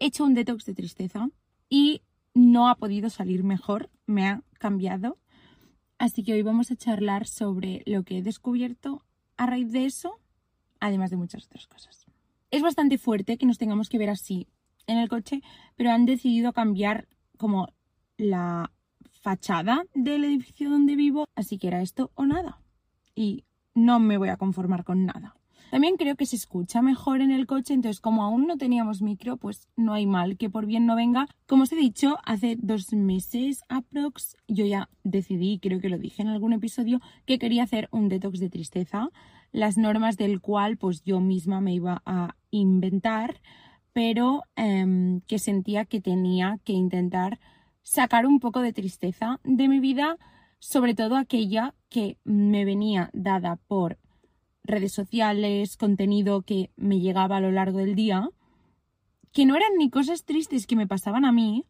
he 0.00 0.06
hecho 0.06 0.24
un 0.24 0.34
detox 0.34 0.64
de 0.64 0.74
tristeza 0.74 1.28
y 1.68 2.02
no 2.34 2.68
ha 2.68 2.74
podido 2.74 3.10
salir 3.10 3.44
mejor, 3.44 3.90
me 4.06 4.26
ha 4.26 4.42
cambiado. 4.54 5.18
Así 5.98 6.24
que 6.24 6.32
hoy 6.32 6.42
vamos 6.42 6.70
a 6.70 6.76
charlar 6.76 7.26
sobre 7.26 7.82
lo 7.86 8.02
que 8.02 8.18
he 8.18 8.22
descubierto 8.22 9.04
a 9.36 9.46
raíz 9.46 9.70
de 9.70 9.84
eso, 9.84 10.18
además 10.80 11.10
de 11.10 11.16
muchas 11.16 11.44
otras 11.46 11.66
cosas. 11.66 12.06
Es 12.50 12.62
bastante 12.62 12.98
fuerte 12.98 13.36
que 13.36 13.46
nos 13.46 13.58
tengamos 13.58 13.88
que 13.88 13.98
ver 13.98 14.10
así 14.10 14.48
en 14.86 14.98
el 14.98 15.08
coche, 15.08 15.42
pero 15.76 15.92
han 15.92 16.06
decidido 16.06 16.52
cambiar 16.52 17.06
como 17.36 17.68
la 18.16 18.72
fachada 19.20 19.84
del 19.94 20.24
edificio 20.24 20.70
donde 20.70 20.96
vivo, 20.96 21.26
así 21.34 21.58
que 21.58 21.68
era 21.68 21.82
esto 21.82 22.10
o 22.14 22.24
nada. 22.24 22.60
Y 23.14 23.44
no 23.74 24.00
me 24.00 24.16
voy 24.16 24.30
a 24.30 24.38
conformar 24.38 24.84
con 24.84 25.04
nada. 25.04 25.36
También 25.70 25.96
creo 25.96 26.16
que 26.16 26.26
se 26.26 26.34
escucha 26.34 26.82
mejor 26.82 27.20
en 27.20 27.30
el 27.30 27.46
coche, 27.46 27.74
entonces 27.74 28.00
como 28.00 28.24
aún 28.24 28.48
no 28.48 28.56
teníamos 28.56 29.02
micro, 29.02 29.36
pues 29.36 29.68
no 29.76 29.92
hay 29.92 30.04
mal 30.04 30.36
que 30.36 30.50
por 30.50 30.66
bien 30.66 30.84
no 30.84 30.96
venga. 30.96 31.28
Como 31.46 31.62
os 31.62 31.70
he 31.70 31.76
dicho, 31.76 32.18
hace 32.24 32.56
dos 32.58 32.92
meses 32.92 33.62
aprox 33.68 34.36
yo 34.48 34.66
ya 34.66 34.88
decidí, 35.04 35.60
creo 35.60 35.80
que 35.80 35.88
lo 35.88 35.98
dije 35.98 36.22
en 36.22 36.28
algún 36.28 36.52
episodio, 36.52 37.00
que 37.24 37.38
quería 37.38 37.62
hacer 37.62 37.88
un 37.92 38.08
detox 38.08 38.40
de 38.40 38.50
tristeza, 38.50 39.10
las 39.52 39.78
normas 39.78 40.16
del 40.16 40.40
cual 40.40 40.76
pues 40.76 41.04
yo 41.04 41.20
misma 41.20 41.60
me 41.60 41.72
iba 41.72 42.02
a 42.04 42.34
inventar, 42.50 43.40
pero 43.92 44.42
em, 44.56 45.20
que 45.20 45.38
sentía 45.38 45.84
que 45.84 46.00
tenía 46.00 46.58
que 46.64 46.72
intentar 46.72 47.38
sacar 47.82 48.26
un 48.26 48.40
poco 48.40 48.60
de 48.60 48.72
tristeza 48.72 49.38
de 49.44 49.68
mi 49.68 49.78
vida, 49.78 50.16
sobre 50.58 50.94
todo 50.94 51.16
aquella 51.16 51.74
que 51.88 52.18
me 52.24 52.64
venía 52.64 53.08
dada 53.12 53.56
por 53.68 53.98
redes 54.64 54.92
sociales, 54.92 55.76
contenido 55.76 56.42
que 56.42 56.70
me 56.76 57.00
llegaba 57.00 57.38
a 57.38 57.40
lo 57.40 57.50
largo 57.50 57.78
del 57.78 57.94
día, 57.94 58.28
que 59.32 59.46
no 59.46 59.56
eran 59.56 59.76
ni 59.78 59.90
cosas 59.90 60.24
tristes 60.24 60.66
que 60.66 60.76
me 60.76 60.86
pasaban 60.86 61.24
a 61.24 61.32
mí, 61.32 61.64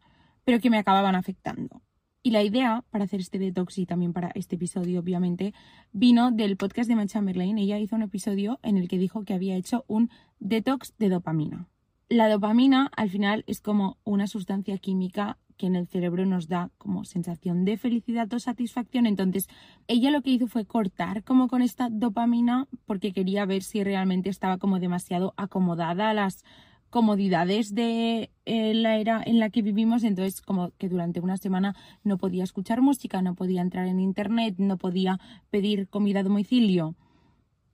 pero 0.44 0.60
que 0.60 0.70
me 0.70 0.78
acababan 0.78 1.14
afectando. 1.14 1.82
Y 2.22 2.32
la 2.32 2.42
idea 2.42 2.84
para 2.90 3.04
hacer 3.04 3.20
este 3.20 3.38
detox 3.38 3.78
y 3.78 3.86
también 3.86 4.12
para 4.12 4.30
este 4.34 4.56
episodio, 4.56 5.00
obviamente, 5.00 5.54
vino 5.92 6.30
del 6.30 6.56
podcast 6.58 6.88
de 6.88 6.96
Matt 6.96 7.08
Chamberlain. 7.08 7.56
Ella 7.56 7.78
hizo 7.78 7.96
un 7.96 8.02
episodio 8.02 8.58
en 8.62 8.76
el 8.76 8.88
que 8.88 8.98
dijo 8.98 9.24
que 9.24 9.32
había 9.32 9.56
hecho 9.56 9.84
un 9.88 10.10
detox 10.38 10.94
de 10.98 11.08
dopamina. 11.08 11.68
La 12.10 12.28
dopamina, 12.28 12.90
al 12.96 13.08
final, 13.08 13.44
es 13.46 13.60
como 13.60 13.96
una 14.04 14.26
sustancia 14.26 14.76
química 14.76 15.38
que 15.60 15.66
en 15.66 15.76
el 15.76 15.88
cerebro 15.88 16.24
nos 16.24 16.48
da 16.48 16.70
como 16.78 17.04
sensación 17.04 17.66
de 17.66 17.76
felicidad 17.76 18.32
o 18.32 18.38
satisfacción. 18.38 19.04
Entonces, 19.04 19.46
ella 19.88 20.10
lo 20.10 20.22
que 20.22 20.30
hizo 20.30 20.46
fue 20.46 20.64
cortar 20.64 21.22
como 21.22 21.48
con 21.48 21.60
esta 21.60 21.90
dopamina 21.90 22.66
porque 22.86 23.12
quería 23.12 23.44
ver 23.44 23.62
si 23.62 23.84
realmente 23.84 24.30
estaba 24.30 24.56
como 24.56 24.78
demasiado 24.80 25.34
acomodada 25.36 26.08
a 26.08 26.14
las 26.14 26.44
comodidades 26.88 27.74
de 27.74 28.30
eh, 28.46 28.72
la 28.72 28.96
era 28.96 29.22
en 29.22 29.38
la 29.38 29.50
que 29.50 29.60
vivimos, 29.60 30.02
entonces 30.02 30.40
como 30.40 30.70
que 30.78 30.88
durante 30.88 31.20
una 31.20 31.36
semana 31.36 31.76
no 32.04 32.16
podía 32.16 32.42
escuchar 32.42 32.80
música, 32.80 33.20
no 33.20 33.34
podía 33.34 33.60
entrar 33.60 33.86
en 33.86 34.00
internet, 34.00 34.54
no 34.56 34.78
podía 34.78 35.20
pedir 35.50 35.88
comida 35.88 36.20
a 36.20 36.22
domicilio. 36.22 36.96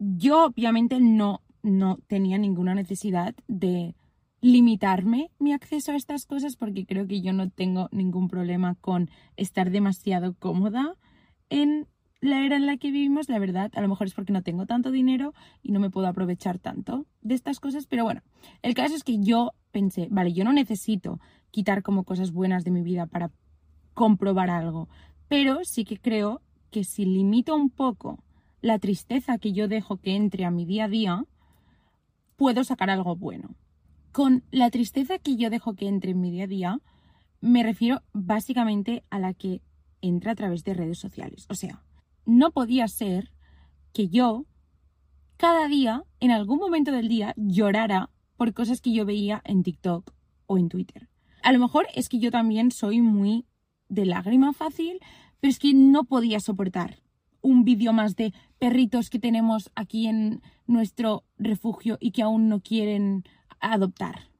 Yo 0.00 0.46
obviamente 0.46 0.98
no, 0.98 1.40
no 1.62 1.98
tenía 2.08 2.36
ninguna 2.36 2.74
necesidad 2.74 3.36
de 3.46 3.94
limitarme 4.46 5.32
mi 5.40 5.52
acceso 5.52 5.90
a 5.90 5.96
estas 5.96 6.24
cosas 6.24 6.54
porque 6.54 6.86
creo 6.86 7.08
que 7.08 7.20
yo 7.20 7.32
no 7.32 7.50
tengo 7.50 7.88
ningún 7.90 8.28
problema 8.28 8.76
con 8.76 9.10
estar 9.36 9.70
demasiado 9.70 10.34
cómoda 10.34 10.94
en 11.50 11.88
la 12.20 12.44
era 12.44 12.54
en 12.54 12.66
la 12.66 12.76
que 12.76 12.92
vivimos, 12.92 13.28
la 13.28 13.40
verdad, 13.40 13.72
a 13.74 13.80
lo 13.80 13.88
mejor 13.88 14.06
es 14.06 14.14
porque 14.14 14.32
no 14.32 14.42
tengo 14.42 14.64
tanto 14.66 14.92
dinero 14.92 15.34
y 15.64 15.72
no 15.72 15.80
me 15.80 15.90
puedo 15.90 16.06
aprovechar 16.06 16.60
tanto 16.60 17.06
de 17.22 17.34
estas 17.34 17.58
cosas, 17.58 17.86
pero 17.88 18.04
bueno, 18.04 18.22
el 18.62 18.74
caso 18.74 18.94
es 18.94 19.02
que 19.02 19.18
yo 19.18 19.50
pensé, 19.72 20.06
vale, 20.12 20.32
yo 20.32 20.44
no 20.44 20.52
necesito 20.52 21.18
quitar 21.50 21.82
como 21.82 22.04
cosas 22.04 22.30
buenas 22.30 22.62
de 22.62 22.70
mi 22.70 22.82
vida 22.82 23.06
para 23.06 23.32
comprobar 23.94 24.48
algo, 24.50 24.88
pero 25.26 25.64
sí 25.64 25.84
que 25.84 25.98
creo 25.98 26.40
que 26.70 26.84
si 26.84 27.04
limito 27.04 27.56
un 27.56 27.68
poco 27.68 28.22
la 28.60 28.78
tristeza 28.78 29.38
que 29.38 29.52
yo 29.52 29.66
dejo 29.66 29.96
que 29.96 30.14
entre 30.14 30.44
a 30.44 30.52
mi 30.52 30.64
día 30.66 30.84
a 30.84 30.88
día, 30.88 31.24
puedo 32.36 32.62
sacar 32.62 32.90
algo 32.90 33.16
bueno. 33.16 33.56
Con 34.16 34.44
la 34.50 34.70
tristeza 34.70 35.18
que 35.18 35.36
yo 35.36 35.50
dejo 35.50 35.74
que 35.74 35.88
entre 35.88 36.12
en 36.12 36.22
mi 36.22 36.30
día 36.30 36.44
a 36.44 36.46
día, 36.46 36.80
me 37.42 37.62
refiero 37.62 38.00
básicamente 38.14 39.04
a 39.10 39.18
la 39.18 39.34
que 39.34 39.60
entra 40.00 40.32
a 40.32 40.34
través 40.34 40.64
de 40.64 40.72
redes 40.72 40.98
sociales. 40.98 41.44
O 41.50 41.54
sea, 41.54 41.82
no 42.24 42.50
podía 42.50 42.88
ser 42.88 43.30
que 43.92 44.08
yo 44.08 44.46
cada 45.36 45.68
día, 45.68 46.02
en 46.18 46.30
algún 46.30 46.58
momento 46.58 46.92
del 46.92 47.08
día, 47.08 47.34
llorara 47.36 48.08
por 48.38 48.54
cosas 48.54 48.80
que 48.80 48.94
yo 48.94 49.04
veía 49.04 49.42
en 49.44 49.62
TikTok 49.62 50.10
o 50.46 50.56
en 50.56 50.70
Twitter. 50.70 51.10
A 51.42 51.52
lo 51.52 51.58
mejor 51.58 51.86
es 51.94 52.08
que 52.08 52.18
yo 52.18 52.30
también 52.30 52.70
soy 52.70 53.02
muy 53.02 53.44
de 53.90 54.06
lágrima 54.06 54.54
fácil, 54.54 54.98
pero 55.40 55.50
es 55.50 55.58
que 55.58 55.74
no 55.74 56.04
podía 56.04 56.40
soportar 56.40 57.02
un 57.42 57.64
vídeo 57.64 57.92
más 57.92 58.16
de 58.16 58.32
perritos 58.58 59.10
que 59.10 59.18
tenemos 59.18 59.70
aquí 59.74 60.06
en 60.06 60.40
nuestro 60.66 61.24
refugio 61.36 61.98
y 62.00 62.12
que 62.12 62.22
aún 62.22 62.48
no 62.48 62.60
quieren 62.60 63.24
adoptar. 63.60 64.30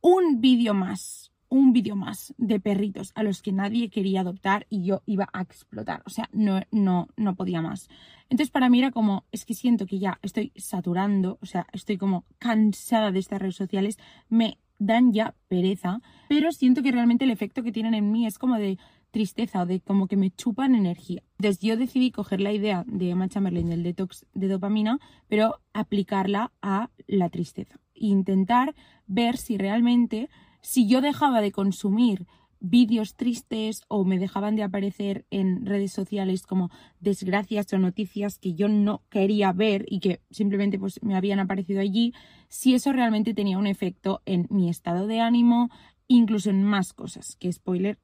Un 0.00 0.40
vídeo 0.40 0.74
más, 0.74 1.32
un 1.48 1.72
vídeo 1.72 1.96
más 1.96 2.34
de 2.36 2.60
perritos 2.60 3.12
a 3.14 3.22
los 3.22 3.42
que 3.42 3.52
nadie 3.52 3.90
quería 3.90 4.20
adoptar 4.20 4.66
y 4.68 4.84
yo 4.84 5.02
iba 5.06 5.28
a 5.32 5.42
explotar. 5.42 6.02
O 6.06 6.10
sea, 6.10 6.28
no, 6.32 6.60
no, 6.70 7.08
no 7.16 7.34
podía 7.34 7.62
más. 7.62 7.88
Entonces 8.28 8.50
para 8.50 8.68
mí 8.68 8.78
era 8.78 8.90
como, 8.90 9.24
es 9.32 9.44
que 9.44 9.54
siento 9.54 9.86
que 9.86 9.98
ya 9.98 10.18
estoy 10.22 10.52
saturando, 10.56 11.38
o 11.40 11.46
sea, 11.46 11.66
estoy 11.72 11.96
como 11.96 12.24
cansada 12.38 13.10
de 13.10 13.18
estas 13.18 13.40
redes 13.40 13.56
sociales, 13.56 13.98
me 14.28 14.58
dan 14.78 15.12
ya 15.12 15.34
pereza, 15.48 16.00
pero 16.28 16.52
siento 16.52 16.82
que 16.82 16.92
realmente 16.92 17.24
el 17.24 17.30
efecto 17.30 17.62
que 17.62 17.72
tienen 17.72 17.94
en 17.94 18.10
mí 18.10 18.26
es 18.26 18.38
como 18.38 18.56
de 18.56 18.78
tristeza 19.10 19.62
o 19.62 19.66
de 19.66 19.80
como 19.80 20.06
que 20.06 20.16
me 20.16 20.30
chupan 20.30 20.74
energía. 20.74 21.22
Entonces 21.38 21.60
yo 21.60 21.76
decidí 21.76 22.10
coger 22.10 22.40
la 22.40 22.52
idea 22.52 22.84
de 22.86 23.10
Emma 23.10 23.28
Chamberlain 23.28 23.68
del 23.68 23.82
detox 23.82 24.26
de 24.34 24.48
dopamina, 24.48 24.98
pero 25.28 25.60
aplicarla 25.72 26.52
a 26.62 26.90
la 27.06 27.30
tristeza. 27.30 27.80
E 27.94 28.06
intentar 28.06 28.74
ver 29.06 29.36
si 29.36 29.56
realmente, 29.56 30.28
si 30.60 30.86
yo 30.86 31.00
dejaba 31.00 31.40
de 31.40 31.52
consumir 31.52 32.26
vídeos 32.60 33.14
tristes 33.14 33.82
o 33.88 34.04
me 34.04 34.18
dejaban 34.18 34.56
de 34.56 34.62
aparecer 34.62 35.26
en 35.30 35.64
redes 35.66 35.92
sociales 35.92 36.46
como 36.46 36.70
desgracias 37.00 37.72
o 37.72 37.78
noticias 37.78 38.38
que 38.38 38.54
yo 38.54 38.68
no 38.68 39.02
quería 39.10 39.52
ver 39.52 39.84
y 39.88 40.00
que 40.00 40.20
simplemente 40.30 40.78
pues 40.78 41.02
me 41.02 41.16
habían 41.16 41.40
aparecido 41.40 41.80
allí, 41.80 42.12
si 42.48 42.74
eso 42.74 42.92
realmente 42.92 43.34
tenía 43.34 43.58
un 43.58 43.66
efecto 43.66 44.22
en 44.26 44.46
mi 44.50 44.68
estado 44.68 45.06
de 45.06 45.20
ánimo, 45.20 45.70
incluso 46.08 46.50
en 46.50 46.64
más 46.64 46.92
cosas, 46.92 47.36
que 47.36 47.52
spoiler 47.52 47.98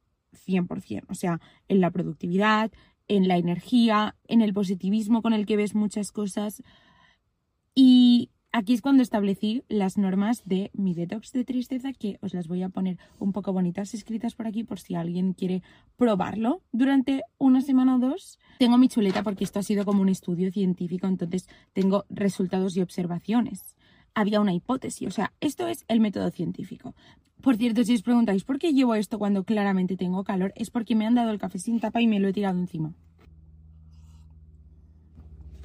100%, 0.46 1.04
o 1.08 1.14
sea, 1.14 1.40
en 1.68 1.80
la 1.80 1.90
productividad, 1.90 2.70
en 3.08 3.28
la 3.28 3.36
energía, 3.36 4.16
en 4.26 4.40
el 4.40 4.52
positivismo 4.52 5.22
con 5.22 5.32
el 5.32 5.46
que 5.46 5.56
ves 5.56 5.74
muchas 5.74 6.12
cosas. 6.12 6.62
Y 7.74 8.30
aquí 8.54 8.72
es 8.72 8.82
cuando 8.82 9.02
establecí 9.02 9.64
las 9.68 9.98
normas 9.98 10.44
de 10.44 10.70
mi 10.74 10.94
detox 10.94 11.32
de 11.32 11.44
tristeza, 11.44 11.92
que 11.92 12.18
os 12.22 12.34
las 12.34 12.46
voy 12.46 12.62
a 12.62 12.68
poner 12.68 12.98
un 13.18 13.32
poco 13.32 13.52
bonitas 13.52 13.94
escritas 13.94 14.36
por 14.36 14.46
aquí 14.46 14.62
por 14.62 14.78
si 14.78 14.94
alguien 14.94 15.32
quiere 15.32 15.64
probarlo 15.96 16.62
durante 16.70 17.22
una 17.36 17.60
semana 17.62 17.96
o 17.96 17.98
dos. 17.98 18.38
Tengo 18.60 18.78
mi 18.78 18.86
chuleta 18.86 19.24
porque 19.24 19.42
esto 19.42 19.58
ha 19.58 19.64
sido 19.64 19.84
como 19.84 20.02
un 20.02 20.08
estudio 20.08 20.52
científico, 20.52 21.08
entonces 21.08 21.48
tengo 21.72 22.04
resultados 22.08 22.76
y 22.76 22.80
observaciones. 22.80 23.74
Había 24.14 24.40
una 24.40 24.54
hipótesis, 24.54 25.08
o 25.08 25.10
sea, 25.10 25.32
esto 25.40 25.66
es 25.66 25.84
el 25.88 25.98
método 25.98 26.30
científico. 26.30 26.94
Por 27.42 27.56
cierto, 27.56 27.82
si 27.82 27.94
os 27.94 28.02
preguntáis 28.02 28.44
por 28.44 28.60
qué 28.60 28.72
llevo 28.72 28.94
esto 28.94 29.18
cuando 29.18 29.42
claramente 29.42 29.96
tengo 29.96 30.22
calor, 30.22 30.52
es 30.54 30.70
porque 30.70 30.94
me 30.94 31.06
han 31.06 31.16
dado 31.16 31.32
el 31.32 31.40
café 31.40 31.58
sin 31.58 31.80
tapa 31.80 32.00
y 32.00 32.06
me 32.06 32.20
lo 32.20 32.28
he 32.28 32.32
tirado 32.32 32.56
encima. 32.56 32.94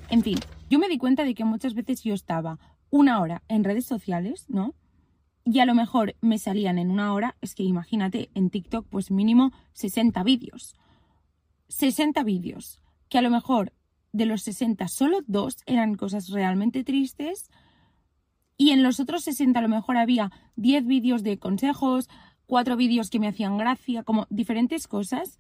En 0.10 0.24
fin, 0.24 0.40
yo 0.72 0.80
me 0.80 0.90
di 0.90 0.98
cuenta 0.98 1.24
de 1.24 1.36
que 1.36 1.46
muchas 1.46 1.76
veces 1.76 2.04
yo 2.04 2.16
estaba 2.16 2.58
una 2.90 3.20
hora 3.22 3.44
en 3.48 3.64
redes 3.64 3.86
sociales, 3.86 4.46
¿no? 4.50 4.76
Y 5.46 5.60
a 5.60 5.66
lo 5.66 5.74
mejor 5.74 6.16
me 6.22 6.38
salían 6.38 6.78
en 6.78 6.92
una 6.92 7.14
hora, 7.14 7.36
es 7.42 7.56
que 7.56 7.64
imagínate, 7.64 8.30
en 8.36 8.50
TikTok, 8.50 8.88
pues 8.88 9.10
mínimo 9.10 9.52
60 9.74 10.24
vídeos. 10.24 10.76
60 11.70 12.24
vídeos, 12.24 12.82
que 13.10 13.18
a 13.18 13.22
lo 13.22 13.30
mejor 13.30 13.74
de 14.12 14.26
los 14.26 14.42
60 14.44 14.88
solo 14.88 15.20
dos 15.28 15.58
eran 15.66 15.96
cosas 15.96 16.30
realmente 16.30 16.84
tristes 16.84 17.50
y 18.58 18.72
en 18.72 18.84
los 18.84 19.00
otros 19.00 19.24
60 19.24 19.58
a 19.58 19.62
lo 19.62 19.70
mejor 19.70 19.96
había 19.96 20.32
10 20.58 20.86
vídeos 20.86 21.24
de 21.24 21.40
consejos, 21.40 22.10
4 22.46 22.76
vídeos 22.76 23.10
que 23.10 23.20
me 23.20 23.30
hacían 23.30 23.58
gracia, 23.58 24.04
como 24.04 24.28
diferentes 24.30 24.86
cosas. 24.86 25.38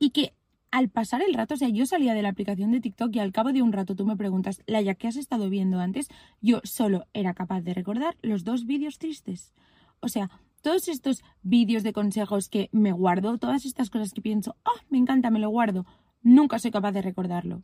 Y 0.00 0.10
que 0.10 0.34
al 0.74 0.88
pasar 0.88 1.22
el 1.22 1.34
rato, 1.34 1.54
o 1.54 1.56
sea, 1.56 1.68
yo 1.68 1.86
salía 1.86 2.14
de 2.14 2.22
la 2.22 2.30
aplicación 2.30 2.72
de 2.72 2.80
TikTok 2.80 3.14
y 3.14 3.20
al 3.20 3.30
cabo 3.30 3.52
de 3.52 3.62
un 3.62 3.72
rato 3.72 3.94
tú 3.94 4.04
me 4.04 4.16
preguntas, 4.16 4.60
Laia, 4.66 4.96
¿qué 4.96 5.06
has 5.06 5.14
estado 5.14 5.48
viendo 5.48 5.78
antes? 5.78 6.08
Yo 6.40 6.60
solo 6.64 7.04
era 7.12 7.32
capaz 7.32 7.60
de 7.60 7.74
recordar 7.74 8.16
los 8.22 8.42
dos 8.42 8.66
vídeos 8.66 8.98
tristes. 8.98 9.52
O 10.00 10.08
sea, 10.08 10.30
todos 10.62 10.88
estos 10.88 11.22
vídeos 11.44 11.84
de 11.84 11.92
consejos 11.92 12.48
que 12.48 12.70
me 12.72 12.90
guardo, 12.90 13.38
todas 13.38 13.66
estas 13.66 13.88
cosas 13.88 14.12
que 14.12 14.20
pienso, 14.20 14.56
ah, 14.64 14.80
me 14.88 14.98
encanta, 14.98 15.30
me 15.30 15.38
lo 15.38 15.48
guardo, 15.48 15.86
nunca 16.22 16.58
soy 16.58 16.72
capaz 16.72 16.90
de 16.90 17.02
recordarlo. 17.02 17.62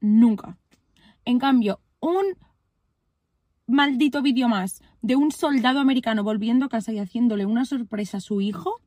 Nunca. 0.00 0.58
En 1.24 1.38
cambio, 1.38 1.78
un 2.00 2.24
maldito 3.68 4.20
vídeo 4.20 4.48
más 4.48 4.82
de 5.00 5.14
un 5.14 5.30
soldado 5.30 5.78
americano 5.78 6.24
volviendo 6.24 6.66
a 6.66 6.68
casa 6.68 6.92
y 6.92 6.98
haciéndole 6.98 7.46
una 7.46 7.64
sorpresa 7.64 8.16
a 8.16 8.20
su 8.20 8.40
hijo. 8.40 8.80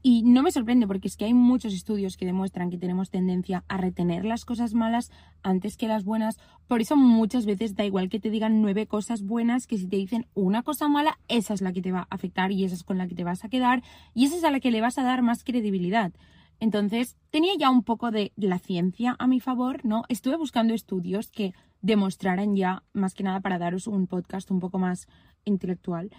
Y 0.00 0.22
no 0.22 0.42
me 0.42 0.52
sorprende 0.52 0.86
porque 0.86 1.08
es 1.08 1.16
que 1.16 1.24
hay 1.24 1.34
muchos 1.34 1.74
estudios 1.74 2.16
que 2.16 2.24
demuestran 2.24 2.70
que 2.70 2.78
tenemos 2.78 3.10
tendencia 3.10 3.64
a 3.68 3.76
retener 3.76 4.24
las 4.24 4.44
cosas 4.44 4.72
malas 4.72 5.10
antes 5.42 5.76
que 5.76 5.88
las 5.88 6.04
buenas. 6.04 6.38
Por 6.68 6.80
eso 6.80 6.96
muchas 6.96 7.46
veces 7.46 7.74
da 7.74 7.84
igual 7.84 8.08
que 8.08 8.20
te 8.20 8.30
digan 8.30 8.62
nueve 8.62 8.86
cosas 8.86 9.22
buenas, 9.22 9.66
que 9.66 9.76
si 9.76 9.88
te 9.88 9.96
dicen 9.96 10.26
una 10.34 10.62
cosa 10.62 10.88
mala, 10.88 11.18
esa 11.26 11.52
es 11.52 11.62
la 11.62 11.72
que 11.72 11.82
te 11.82 11.90
va 11.90 12.00
a 12.00 12.14
afectar 12.14 12.52
y 12.52 12.64
esa 12.64 12.76
es 12.76 12.84
con 12.84 12.96
la 12.96 13.08
que 13.08 13.16
te 13.16 13.24
vas 13.24 13.44
a 13.44 13.48
quedar 13.48 13.82
y 14.14 14.26
esa 14.26 14.36
es 14.36 14.44
a 14.44 14.50
la 14.50 14.60
que 14.60 14.70
le 14.70 14.80
vas 14.80 14.98
a 14.98 15.02
dar 15.02 15.22
más 15.22 15.42
credibilidad. 15.42 16.12
Entonces, 16.60 17.16
tenía 17.30 17.52
ya 17.56 17.70
un 17.70 17.82
poco 17.82 18.10
de 18.10 18.32
la 18.36 18.58
ciencia 18.58 19.16
a 19.18 19.26
mi 19.26 19.40
favor, 19.40 19.84
¿no? 19.84 20.02
Estuve 20.08 20.36
buscando 20.36 20.74
estudios 20.74 21.30
que 21.30 21.54
demostraran 21.82 22.56
ya, 22.56 22.82
más 22.92 23.14
que 23.14 23.22
nada 23.22 23.40
para 23.40 23.58
daros 23.58 23.86
un 23.86 24.06
podcast 24.06 24.50
un 24.50 24.58
poco 24.58 24.78
más 24.78 25.06
intelectual, 25.44 26.10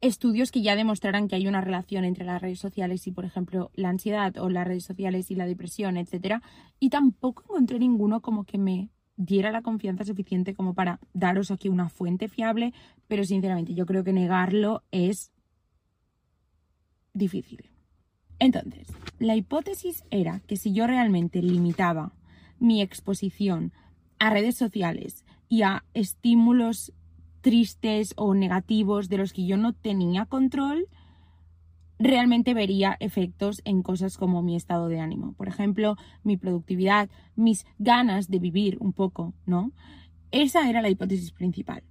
estudios 0.00 0.50
que 0.50 0.62
ya 0.62 0.76
demostraran 0.76 1.28
que 1.28 1.36
hay 1.36 1.46
una 1.46 1.60
relación 1.60 2.04
entre 2.04 2.24
las 2.24 2.40
redes 2.40 2.58
sociales 2.58 3.06
y, 3.06 3.12
por 3.12 3.24
ejemplo, 3.24 3.70
la 3.74 3.90
ansiedad 3.90 4.36
o 4.38 4.48
las 4.48 4.66
redes 4.66 4.84
sociales 4.84 5.30
y 5.30 5.34
la 5.34 5.46
depresión, 5.46 5.96
etcétera, 5.96 6.42
y 6.78 6.88
tampoco 6.90 7.44
encontré 7.48 7.78
ninguno 7.78 8.20
como 8.20 8.44
que 8.44 8.58
me 8.58 8.90
diera 9.16 9.52
la 9.52 9.62
confianza 9.62 10.04
suficiente 10.04 10.54
como 10.54 10.74
para 10.74 10.98
daros 11.12 11.50
aquí 11.50 11.68
una 11.68 11.90
fuente 11.90 12.28
fiable, 12.28 12.72
pero 13.06 13.24
sinceramente 13.24 13.74
yo 13.74 13.84
creo 13.84 14.02
que 14.02 14.14
negarlo 14.14 14.82
es 14.90 15.30
difícil. 17.12 17.70
Entonces, 18.38 18.88
la 19.18 19.36
hipótesis 19.36 20.04
era 20.10 20.40
que 20.46 20.56
si 20.56 20.72
yo 20.72 20.86
realmente 20.86 21.42
limitaba 21.42 22.14
mi 22.58 22.80
exposición 22.80 23.72
a 24.18 24.30
redes 24.30 24.56
sociales 24.56 25.26
y 25.48 25.62
a 25.62 25.84
estímulos 25.92 26.92
tristes 27.40 28.14
o 28.16 28.34
negativos 28.34 29.08
de 29.08 29.18
los 29.18 29.32
que 29.32 29.46
yo 29.46 29.56
no 29.56 29.72
tenía 29.72 30.26
control, 30.26 30.88
realmente 31.98 32.54
vería 32.54 32.96
efectos 32.98 33.60
en 33.64 33.82
cosas 33.82 34.16
como 34.16 34.42
mi 34.42 34.56
estado 34.56 34.88
de 34.88 35.00
ánimo. 35.00 35.34
Por 35.34 35.48
ejemplo, 35.48 35.96
mi 36.22 36.36
productividad, 36.36 37.10
mis 37.36 37.66
ganas 37.78 38.28
de 38.28 38.38
vivir 38.38 38.78
un 38.80 38.92
poco, 38.92 39.34
¿no? 39.44 39.72
Esa 40.30 40.68
era 40.68 40.80
la 40.80 40.88
hipótesis 40.88 41.32
principal. 41.32 41.82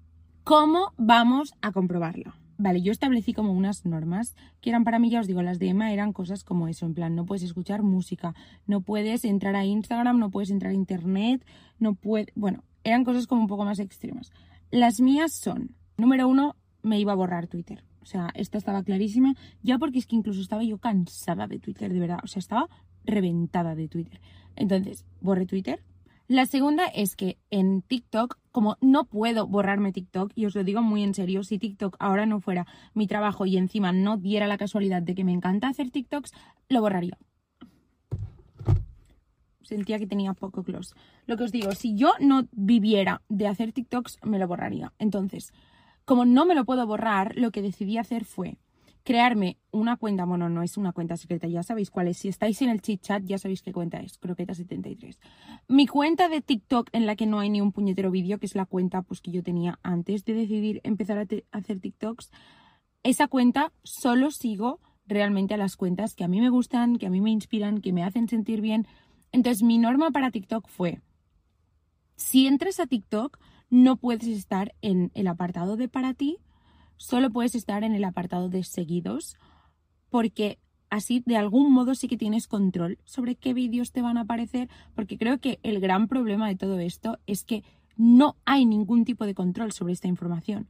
¿Cómo 0.43 0.93
vamos 0.97 1.53
a 1.61 1.71
comprobarlo? 1.71 2.33
Vale, 2.57 2.81
yo 2.81 2.91
establecí 2.91 3.33
como 3.33 3.53
unas 3.53 3.85
normas 3.85 4.35
que 4.59 4.69
eran 4.69 4.83
para 4.83 4.99
mí, 4.99 5.09
ya 5.09 5.21
os 5.21 5.27
digo, 5.27 5.41
las 5.41 5.59
de 5.59 5.69
Emma 5.69 5.93
eran 5.93 6.11
cosas 6.11 6.43
como 6.43 6.67
eso, 6.67 6.85
en 6.85 6.93
plan, 6.93 7.15
no 7.15 7.25
puedes 7.25 7.43
escuchar 7.43 7.83
música, 7.83 8.33
no 8.65 8.81
puedes 8.81 9.23
entrar 9.23 9.55
a 9.55 9.63
Instagram, 9.63 10.19
no 10.19 10.29
puedes 10.29 10.49
entrar 10.49 10.71
a 10.71 10.75
Internet, 10.75 11.45
no 11.77 11.93
puedes... 11.93 12.27
Bueno, 12.35 12.63
eran 12.83 13.05
cosas 13.05 13.27
como 13.27 13.41
un 13.41 13.47
poco 13.47 13.63
más 13.63 13.79
extremas. 13.79 14.33
Las 14.71 15.01
mías 15.01 15.33
son, 15.33 15.75
número 15.97 16.27
uno, 16.27 16.55
me 16.83 16.99
iba 16.99 17.11
a 17.11 17.15
borrar 17.15 17.47
Twitter. 17.47 17.83
O 18.01 18.05
sea, 18.05 18.29
esta 18.35 18.57
estaba 18.57 18.83
clarísima, 18.83 19.35
ya 19.63 19.77
porque 19.77 19.99
es 19.99 20.05
que 20.05 20.15
incluso 20.15 20.41
estaba 20.41 20.63
yo 20.63 20.77
cansada 20.77 21.47
de 21.47 21.59
Twitter, 21.59 21.91
de 21.91 21.99
verdad. 21.99 22.19
O 22.23 22.27
sea, 22.27 22.39
estaba 22.39 22.69
reventada 23.03 23.75
de 23.75 23.87
Twitter. 23.87 24.21
Entonces, 24.55 25.05
borré 25.21 25.45
Twitter. 25.45 25.83
La 26.27 26.45
segunda 26.45 26.85
es 26.85 27.15
que 27.15 27.39
en 27.49 27.81
TikTok, 27.81 28.37
como 28.51 28.77
no 28.81 29.05
puedo 29.05 29.47
borrarme 29.47 29.91
TikTok, 29.91 30.31
y 30.35 30.45
os 30.45 30.53
lo 30.53 30.63
digo 30.63 30.83
muy 30.83 31.01
en 31.01 31.15
serio, 31.15 31.43
si 31.43 31.57
TikTok 31.57 31.95
ahora 31.97 32.27
no 32.27 32.39
fuera 32.39 32.67
mi 32.93 33.07
trabajo 33.07 33.47
y 33.47 33.57
encima 33.57 33.91
no 33.91 34.17
diera 34.17 34.45
la 34.45 34.59
casualidad 34.59 35.01
de 35.01 35.15
que 35.15 35.23
me 35.23 35.33
encanta 35.33 35.67
hacer 35.67 35.89
TikToks, 35.89 36.31
lo 36.69 36.81
borraría 36.81 37.17
sentía 39.69 39.99
que 39.99 40.07
tenía 40.07 40.33
poco 40.33 40.63
close. 40.63 40.93
Lo 41.25 41.37
que 41.37 41.45
os 41.45 41.51
digo, 41.51 41.71
si 41.71 41.95
yo 41.95 42.13
no 42.19 42.47
viviera 42.51 43.21
de 43.29 43.47
hacer 43.47 43.71
TikToks, 43.71 44.19
me 44.23 44.39
lo 44.39 44.47
borraría. 44.47 44.93
Entonces, 44.99 45.53
como 46.05 46.25
no 46.25 46.45
me 46.45 46.55
lo 46.55 46.65
puedo 46.65 46.85
borrar, 46.85 47.35
lo 47.37 47.51
que 47.51 47.61
decidí 47.61 47.97
hacer 47.97 48.25
fue 48.25 48.57
crearme 49.03 49.57
una 49.71 49.97
cuenta, 49.97 50.25
bueno, 50.25 50.49
no 50.49 50.61
es 50.61 50.77
una 50.77 50.91
cuenta 50.91 51.17
secreta, 51.17 51.47
ya 51.47 51.63
sabéis 51.63 51.89
cuál 51.89 52.09
es. 52.09 52.17
Si 52.17 52.27
estáis 52.27 52.61
en 52.61 52.69
el 52.69 52.81
chit 52.81 53.01
chat, 53.01 53.23
ya 53.23 53.37
sabéis 53.37 53.61
qué 53.61 53.71
cuenta 53.71 53.99
es, 53.99 54.19
croqueta73. 54.19 55.17
Mi 55.67 55.87
cuenta 55.87 56.29
de 56.29 56.41
TikTok 56.41 56.89
en 56.91 57.05
la 57.05 57.15
que 57.15 57.25
no 57.25 57.39
hay 57.39 57.49
ni 57.49 57.61
un 57.61 57.71
puñetero 57.71 58.11
vídeo, 58.11 58.39
que 58.39 58.45
es 58.45 58.55
la 58.55 58.65
cuenta 58.65 59.01
pues, 59.01 59.21
que 59.21 59.31
yo 59.31 59.41
tenía 59.41 59.79
antes 59.83 60.25
de 60.25 60.33
decidir 60.33 60.81
empezar 60.83 61.17
a, 61.17 61.21
a 61.21 61.57
hacer 61.57 61.79
TikToks, 61.79 62.31
esa 63.03 63.27
cuenta 63.27 63.71
solo 63.83 64.31
sigo 64.31 64.79
realmente 65.07 65.55
a 65.55 65.57
las 65.57 65.75
cuentas 65.75 66.15
que 66.15 66.23
a 66.23 66.27
mí 66.27 66.39
me 66.39 66.49
gustan, 66.49 66.97
que 66.97 67.07
a 67.07 67.09
mí 67.09 67.19
me 67.19 67.31
inspiran, 67.31 67.81
que 67.81 67.93
me 67.93 68.03
hacen 68.03 68.27
sentir 68.27 68.61
bien, 68.61 68.87
entonces 69.31 69.63
mi 69.63 69.77
norma 69.77 70.11
para 70.11 70.31
TikTok 70.31 70.67
fue, 70.67 71.01
si 72.15 72.47
entras 72.47 72.79
a 72.79 72.87
TikTok, 72.87 73.39
no 73.69 73.97
puedes 73.97 74.27
estar 74.27 74.73
en 74.81 75.11
el 75.13 75.27
apartado 75.27 75.77
de 75.77 75.87
para 75.87 76.13
ti, 76.13 76.37
solo 76.97 77.29
puedes 77.29 77.55
estar 77.55 77.83
en 77.83 77.93
el 77.93 78.03
apartado 78.03 78.49
de 78.49 78.63
seguidos, 78.63 79.37
porque 80.09 80.59
así 80.89 81.23
de 81.25 81.37
algún 81.37 81.71
modo 81.71 81.95
sí 81.95 82.07
que 82.07 82.17
tienes 82.17 82.47
control 82.47 82.97
sobre 83.05 83.35
qué 83.35 83.53
vídeos 83.53 83.91
te 83.91 84.01
van 84.01 84.17
a 84.17 84.21
aparecer, 84.21 84.69
porque 84.95 85.17
creo 85.17 85.39
que 85.39 85.59
el 85.63 85.79
gran 85.79 86.07
problema 86.07 86.47
de 86.47 86.55
todo 86.55 86.79
esto 86.79 87.19
es 87.25 87.43
que 87.43 87.63
no 87.95 88.37
hay 88.45 88.65
ningún 88.65 89.05
tipo 89.05 89.25
de 89.25 89.35
control 89.35 89.71
sobre 89.71 89.93
esta 89.93 90.07
información. 90.07 90.67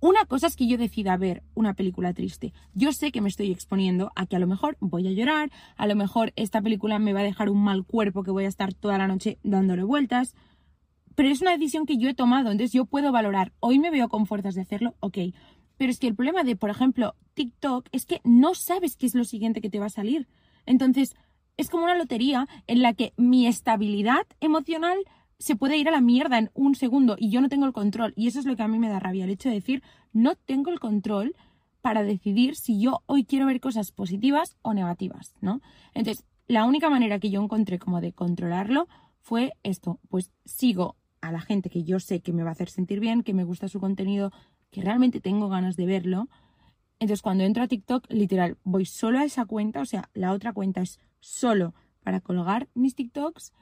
Una 0.00 0.24
cosa 0.26 0.46
es 0.46 0.54
que 0.54 0.68
yo 0.68 0.78
decida 0.78 1.16
ver 1.16 1.42
una 1.54 1.74
película 1.74 2.12
triste. 2.14 2.52
Yo 2.72 2.92
sé 2.92 3.10
que 3.10 3.20
me 3.20 3.28
estoy 3.28 3.50
exponiendo 3.50 4.12
a 4.14 4.26
que 4.26 4.36
a 4.36 4.38
lo 4.38 4.46
mejor 4.46 4.76
voy 4.78 5.08
a 5.08 5.10
llorar, 5.10 5.50
a 5.76 5.86
lo 5.88 5.96
mejor 5.96 6.32
esta 6.36 6.62
película 6.62 7.00
me 7.00 7.12
va 7.12 7.20
a 7.20 7.24
dejar 7.24 7.48
un 7.48 7.62
mal 7.64 7.84
cuerpo 7.84 8.22
que 8.22 8.30
voy 8.30 8.44
a 8.44 8.48
estar 8.48 8.74
toda 8.74 8.96
la 8.96 9.08
noche 9.08 9.38
dándole 9.42 9.82
vueltas. 9.82 10.36
Pero 11.16 11.30
es 11.30 11.40
una 11.40 11.50
decisión 11.50 11.84
que 11.84 11.98
yo 11.98 12.08
he 12.08 12.14
tomado, 12.14 12.52
entonces 12.52 12.72
yo 12.72 12.84
puedo 12.84 13.10
valorar. 13.10 13.52
Hoy 13.58 13.80
me 13.80 13.90
veo 13.90 14.08
con 14.08 14.26
fuerzas 14.26 14.54
de 14.54 14.60
hacerlo, 14.60 14.94
ok. 15.00 15.18
Pero 15.76 15.90
es 15.90 15.98
que 15.98 16.06
el 16.06 16.14
problema 16.14 16.44
de, 16.44 16.54
por 16.54 16.70
ejemplo, 16.70 17.16
TikTok 17.34 17.88
es 17.90 18.06
que 18.06 18.20
no 18.22 18.54
sabes 18.54 18.96
qué 18.96 19.06
es 19.06 19.16
lo 19.16 19.24
siguiente 19.24 19.60
que 19.60 19.70
te 19.70 19.80
va 19.80 19.86
a 19.86 19.90
salir. 19.90 20.28
Entonces, 20.64 21.16
es 21.56 21.70
como 21.70 21.84
una 21.84 21.96
lotería 21.96 22.46
en 22.68 22.82
la 22.82 22.94
que 22.94 23.14
mi 23.16 23.48
estabilidad 23.48 24.26
emocional 24.38 24.98
se 25.38 25.56
puede 25.56 25.76
ir 25.76 25.88
a 25.88 25.92
la 25.92 26.00
mierda 26.00 26.38
en 26.38 26.50
un 26.54 26.74
segundo 26.74 27.16
y 27.18 27.30
yo 27.30 27.40
no 27.40 27.48
tengo 27.48 27.66
el 27.66 27.72
control. 27.72 28.12
Y 28.16 28.26
eso 28.26 28.40
es 28.40 28.46
lo 28.46 28.56
que 28.56 28.62
a 28.62 28.68
mí 28.68 28.78
me 28.78 28.88
da 28.88 28.98
rabia, 28.98 29.24
el 29.24 29.30
hecho 29.30 29.48
de 29.48 29.56
decir, 29.56 29.82
no 30.12 30.34
tengo 30.34 30.70
el 30.70 30.80
control 30.80 31.34
para 31.80 32.02
decidir 32.02 32.56
si 32.56 32.80
yo 32.80 33.02
hoy 33.06 33.24
quiero 33.24 33.46
ver 33.46 33.60
cosas 33.60 33.92
positivas 33.92 34.56
o 34.62 34.74
negativas, 34.74 35.34
¿no? 35.40 35.60
Entonces, 35.94 36.24
la 36.48 36.64
única 36.64 36.90
manera 36.90 37.18
que 37.18 37.30
yo 37.30 37.42
encontré 37.42 37.78
como 37.78 38.00
de 38.00 38.12
controlarlo 38.12 38.88
fue 39.20 39.52
esto, 39.62 40.00
pues 40.08 40.32
sigo 40.44 40.96
a 41.20 41.30
la 41.30 41.40
gente 41.40 41.70
que 41.70 41.84
yo 41.84 42.00
sé 42.00 42.20
que 42.20 42.32
me 42.32 42.42
va 42.42 42.50
a 42.50 42.52
hacer 42.52 42.70
sentir 42.70 43.00
bien, 43.00 43.22
que 43.22 43.34
me 43.34 43.44
gusta 43.44 43.68
su 43.68 43.80
contenido, 43.80 44.32
que 44.70 44.82
realmente 44.82 45.20
tengo 45.20 45.48
ganas 45.48 45.76
de 45.76 45.86
verlo. 45.86 46.28
Entonces, 46.98 47.22
cuando 47.22 47.44
entro 47.44 47.62
a 47.62 47.68
TikTok, 47.68 48.06
literal, 48.10 48.56
voy 48.64 48.86
solo 48.86 49.18
a 49.18 49.24
esa 49.24 49.44
cuenta, 49.44 49.80
o 49.80 49.84
sea, 49.84 50.10
la 50.14 50.32
otra 50.32 50.52
cuenta 50.52 50.80
es 50.80 50.98
solo 51.20 51.74
para 52.02 52.20
colgar 52.20 52.68
mis 52.74 52.94
TikToks 52.94 53.52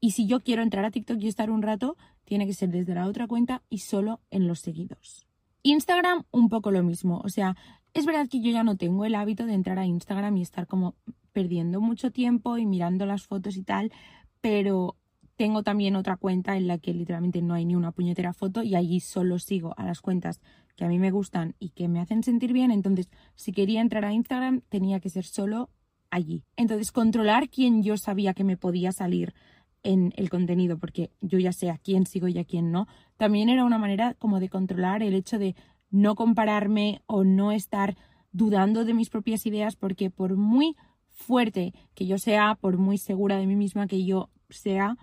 y 0.00 0.12
si 0.12 0.26
yo 0.26 0.40
quiero 0.40 0.62
entrar 0.62 0.84
a 0.84 0.90
TikTok 0.90 1.18
y 1.20 1.28
estar 1.28 1.50
un 1.50 1.62
rato, 1.62 1.96
tiene 2.24 2.46
que 2.46 2.54
ser 2.54 2.70
desde 2.70 2.94
la 2.94 3.06
otra 3.06 3.26
cuenta 3.26 3.62
y 3.68 3.78
solo 3.78 4.20
en 4.30 4.48
los 4.48 4.60
seguidos. 4.60 5.26
Instagram, 5.62 6.24
un 6.30 6.48
poco 6.48 6.70
lo 6.70 6.82
mismo. 6.82 7.20
O 7.24 7.28
sea, 7.28 7.56
es 7.92 8.06
verdad 8.06 8.28
que 8.28 8.40
yo 8.40 8.50
ya 8.50 8.64
no 8.64 8.76
tengo 8.76 9.04
el 9.04 9.14
hábito 9.14 9.46
de 9.46 9.54
entrar 9.54 9.78
a 9.78 9.86
Instagram 9.86 10.36
y 10.36 10.42
estar 10.42 10.66
como 10.66 10.94
perdiendo 11.32 11.80
mucho 11.80 12.10
tiempo 12.10 12.56
y 12.56 12.66
mirando 12.66 13.06
las 13.06 13.26
fotos 13.26 13.56
y 13.56 13.62
tal, 13.62 13.92
pero 14.40 14.96
tengo 15.36 15.62
también 15.62 15.96
otra 15.96 16.16
cuenta 16.16 16.56
en 16.56 16.66
la 16.66 16.78
que 16.78 16.92
literalmente 16.92 17.40
no 17.40 17.54
hay 17.54 17.64
ni 17.64 17.74
una 17.74 17.92
puñetera 17.92 18.32
foto 18.32 18.62
y 18.62 18.74
allí 18.74 19.00
solo 19.00 19.38
sigo 19.38 19.74
a 19.76 19.84
las 19.84 20.00
cuentas 20.00 20.40
que 20.76 20.84
a 20.84 20.88
mí 20.88 20.98
me 20.98 21.10
gustan 21.10 21.54
y 21.58 21.70
que 21.70 21.88
me 21.88 22.00
hacen 22.00 22.22
sentir 22.22 22.52
bien. 22.52 22.70
Entonces, 22.70 23.10
si 23.36 23.52
quería 23.52 23.80
entrar 23.80 24.04
a 24.04 24.12
Instagram, 24.12 24.62
tenía 24.68 25.00
que 25.00 25.08
ser 25.08 25.24
solo 25.24 25.70
allí. 26.10 26.44
Entonces, 26.56 26.92
controlar 26.92 27.48
quién 27.48 27.82
yo 27.82 27.96
sabía 27.96 28.34
que 28.34 28.44
me 28.44 28.56
podía 28.56 28.92
salir 28.92 29.34
en 29.82 30.12
el 30.16 30.30
contenido, 30.30 30.78
porque 30.78 31.10
yo 31.20 31.38
ya 31.38 31.52
sé 31.52 31.70
a 31.70 31.78
quién 31.78 32.06
sigo 32.06 32.28
y 32.28 32.38
a 32.38 32.44
quién 32.44 32.70
no, 32.70 32.86
también 33.16 33.48
era 33.48 33.64
una 33.64 33.78
manera 33.78 34.14
como 34.14 34.40
de 34.40 34.48
controlar 34.48 35.02
el 35.02 35.14
hecho 35.14 35.38
de 35.38 35.54
no 35.90 36.14
compararme 36.14 37.02
o 37.06 37.24
no 37.24 37.52
estar 37.52 37.96
dudando 38.32 38.84
de 38.84 38.94
mis 38.94 39.10
propias 39.10 39.46
ideas, 39.46 39.76
porque 39.76 40.10
por 40.10 40.36
muy 40.36 40.76
fuerte 41.08 41.74
que 41.94 42.06
yo 42.06 42.18
sea, 42.18 42.54
por 42.54 42.78
muy 42.78 42.98
segura 42.98 43.36
de 43.36 43.46
mí 43.46 43.56
misma 43.56 43.86
que 43.86 44.04
yo 44.04 44.30
sea, 44.48 44.96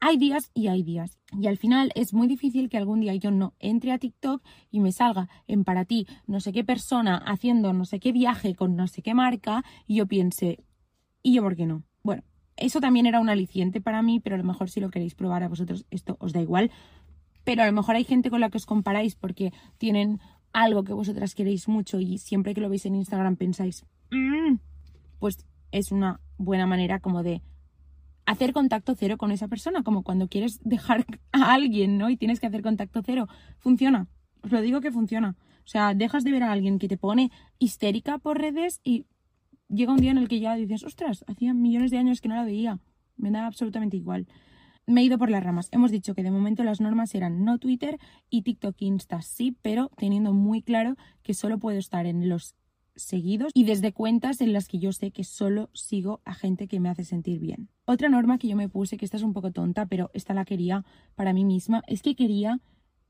hay 0.00 0.18
días 0.18 0.50
y 0.54 0.68
hay 0.68 0.82
días. 0.82 1.18
Y 1.32 1.46
al 1.46 1.56
final 1.56 1.90
es 1.94 2.12
muy 2.12 2.26
difícil 2.26 2.68
que 2.68 2.76
algún 2.76 3.00
día 3.00 3.14
yo 3.14 3.30
no 3.30 3.54
entre 3.58 3.92
a 3.92 3.98
TikTok 3.98 4.42
y 4.70 4.80
me 4.80 4.92
salga 4.92 5.28
en 5.46 5.64
para 5.64 5.84
ti 5.84 6.06
no 6.26 6.40
sé 6.40 6.52
qué 6.52 6.64
persona 6.64 7.16
haciendo 7.16 7.72
no 7.72 7.84
sé 7.84 7.98
qué 7.98 8.12
viaje 8.12 8.54
con 8.54 8.76
no 8.76 8.86
sé 8.88 9.02
qué 9.02 9.14
marca 9.14 9.64
y 9.86 9.96
yo 9.96 10.06
piense, 10.06 10.64
¿y 11.22 11.34
yo 11.34 11.42
por 11.42 11.56
qué 11.56 11.66
no? 11.66 11.82
Eso 12.56 12.80
también 12.80 13.06
era 13.06 13.20
un 13.20 13.28
aliciente 13.28 13.80
para 13.80 14.02
mí, 14.02 14.20
pero 14.20 14.34
a 14.34 14.38
lo 14.38 14.44
mejor 14.44 14.70
si 14.70 14.80
lo 14.80 14.90
queréis 14.90 15.14
probar 15.14 15.42
a 15.42 15.48
vosotros 15.48 15.84
esto 15.90 16.16
os 16.20 16.32
da 16.32 16.40
igual. 16.40 16.70
Pero 17.44 17.62
a 17.62 17.66
lo 17.66 17.72
mejor 17.72 17.96
hay 17.96 18.04
gente 18.04 18.30
con 18.30 18.40
la 18.40 18.50
que 18.50 18.56
os 18.56 18.66
comparáis 18.66 19.14
porque 19.14 19.52
tienen 19.78 20.20
algo 20.52 20.84
que 20.84 20.92
vosotras 20.92 21.34
queréis 21.34 21.68
mucho 21.68 22.00
y 22.00 22.18
siempre 22.18 22.54
que 22.54 22.60
lo 22.60 22.68
veis 22.68 22.86
en 22.86 22.94
Instagram 22.94 23.36
pensáis, 23.36 23.84
mm", 24.10 24.56
pues 25.18 25.46
es 25.70 25.92
una 25.92 26.20
buena 26.38 26.66
manera 26.66 27.00
como 27.00 27.22
de 27.22 27.42
hacer 28.24 28.52
contacto 28.52 28.94
cero 28.96 29.18
con 29.18 29.30
esa 29.30 29.48
persona, 29.48 29.82
como 29.82 30.02
cuando 30.02 30.28
quieres 30.28 30.60
dejar 30.64 31.06
a 31.32 31.52
alguien, 31.52 31.98
¿no? 31.98 32.10
Y 32.10 32.16
tienes 32.16 32.40
que 32.40 32.46
hacer 32.46 32.62
contacto 32.62 33.02
cero. 33.04 33.28
Funciona, 33.58 34.08
os 34.42 34.50
lo 34.50 34.60
digo 34.60 34.80
que 34.80 34.90
funciona. 34.90 35.36
O 35.64 35.68
sea, 35.68 35.94
dejas 35.94 36.24
de 36.24 36.32
ver 36.32 36.42
a 36.42 36.52
alguien 36.52 36.78
que 36.78 36.88
te 36.88 36.96
pone 36.96 37.30
histérica 37.58 38.18
por 38.18 38.38
redes 38.40 38.80
y 38.84 39.06
llega 39.68 39.92
un 39.92 39.98
día 39.98 40.10
en 40.10 40.18
el 40.18 40.28
que 40.28 40.40
ya 40.40 40.54
dices, 40.54 40.84
ostras, 40.84 41.24
hacía 41.26 41.54
millones 41.54 41.90
de 41.90 41.98
años 41.98 42.20
que 42.20 42.28
no 42.28 42.36
la 42.36 42.44
veía. 42.44 42.78
Me 43.16 43.30
da 43.30 43.46
absolutamente 43.46 43.96
igual. 43.96 44.26
Me 44.86 45.00
he 45.00 45.04
ido 45.04 45.18
por 45.18 45.30
las 45.30 45.42
ramas. 45.42 45.68
Hemos 45.72 45.90
dicho 45.90 46.14
que 46.14 46.22
de 46.22 46.30
momento 46.30 46.62
las 46.62 46.80
normas 46.80 47.14
eran 47.14 47.44
no 47.44 47.58
Twitter 47.58 47.98
y 48.30 48.42
TikTok 48.42 48.76
Insta 48.82 49.20
sí, 49.22 49.56
pero 49.62 49.90
teniendo 49.96 50.32
muy 50.32 50.62
claro 50.62 50.96
que 51.22 51.34
solo 51.34 51.58
puedo 51.58 51.78
estar 51.78 52.06
en 52.06 52.28
los 52.28 52.54
seguidos 52.94 53.50
y 53.54 53.64
desde 53.64 53.92
cuentas 53.92 54.40
en 54.40 54.52
las 54.52 54.68
que 54.68 54.78
yo 54.78 54.92
sé 54.92 55.10
que 55.10 55.24
solo 55.24 55.70
sigo 55.74 56.20
a 56.24 56.34
gente 56.34 56.68
que 56.68 56.80
me 56.80 56.88
hace 56.88 57.04
sentir 57.04 57.40
bien. 57.40 57.68
Otra 57.84 58.08
norma 58.08 58.38
que 58.38 58.48
yo 58.48 58.56
me 58.56 58.68
puse, 58.68 58.96
que 58.96 59.04
esta 59.04 59.16
es 59.16 59.22
un 59.22 59.32
poco 59.32 59.52
tonta, 59.52 59.86
pero 59.86 60.10
esta 60.14 60.34
la 60.34 60.44
quería 60.44 60.84
para 61.14 61.32
mí 61.32 61.44
misma, 61.44 61.82
es 61.86 62.00
que 62.00 62.14
quería 62.14 62.60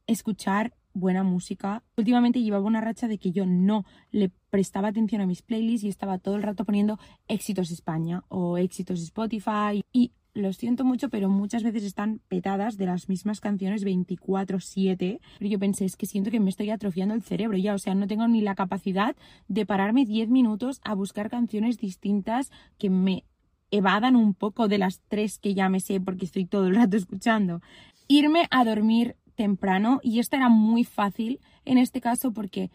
escuchar 0.07 0.75
buena 0.93 1.23
música. 1.23 1.85
Últimamente 1.97 2.43
llevaba 2.43 2.67
una 2.67 2.81
racha 2.81 3.07
de 3.07 3.19
que 3.19 3.33
yo 3.33 3.47
no 3.47 3.85
le 4.11 4.31
prestaba 4.57 4.89
atención 4.89 5.21
a 5.21 5.27
mis 5.27 5.43
playlists 5.43 5.85
y 5.85 5.91
estaba 5.91 6.17
todo 6.17 6.37
el 6.37 6.43
rato 6.43 6.65
poniendo 6.65 6.99
éxitos 7.29 7.71
España 7.71 8.25
o 8.29 8.57
éxitos 8.57 9.03
Spotify 9.03 9.85
y 9.93 10.13
lo 10.33 10.51
siento 10.55 10.83
mucho, 10.83 11.11
pero 11.11 11.29
muchas 11.29 11.63
veces 11.63 11.85
están 11.85 12.23
petadas 12.27 12.79
de 12.79 12.87
las 12.87 13.11
mismas 13.11 13.41
canciones 13.41 13.85
24/7. 13.85 15.21
Pero 15.39 15.51
yo 15.51 15.59
pensé, 15.59 15.85
es 15.85 15.99
que 15.99 16.07
siento 16.07 16.31
que 16.31 16.41
me 16.41 16.49
estoy 16.49 16.71
atrofiando 16.71 17.15
el 17.15 17.21
cerebro 17.21 17.59
ya, 17.59 17.75
o 17.75 17.79
sea, 17.79 17.95
no 17.95 18.07
tengo 18.07 18.27
ni 18.29 18.41
la 18.41 18.55
capacidad 18.55 19.15
de 19.47 19.67
pararme 19.67 20.07
10 20.07 20.31
minutos 20.31 20.81
a 20.85 20.95
buscar 20.95 21.29
canciones 21.29 21.77
distintas 21.77 22.51
que 22.79 22.89
me 22.89 23.25
evadan 23.71 24.17
un 24.17 24.33
poco 24.33 24.69
de 24.69 24.79
las 24.79 25.03
tres 25.09 25.39
que 25.39 25.53
ya 25.53 25.69
me 25.69 25.81
sé 25.81 26.01
porque 26.01 26.25
estoy 26.25 26.47
todo 26.47 26.69
el 26.69 26.77
rato 26.77 26.97
escuchando. 26.97 27.61
Irme 28.09 28.47
a 28.51 28.65
dormir 28.65 29.17
temprano 29.35 30.01
y 30.03 30.19
esto 30.19 30.37
era 30.37 30.49
muy 30.49 30.85
fácil 30.85 31.41
en 31.67 31.77
este 31.77 32.01
caso 32.01 32.33
porque 32.33 32.71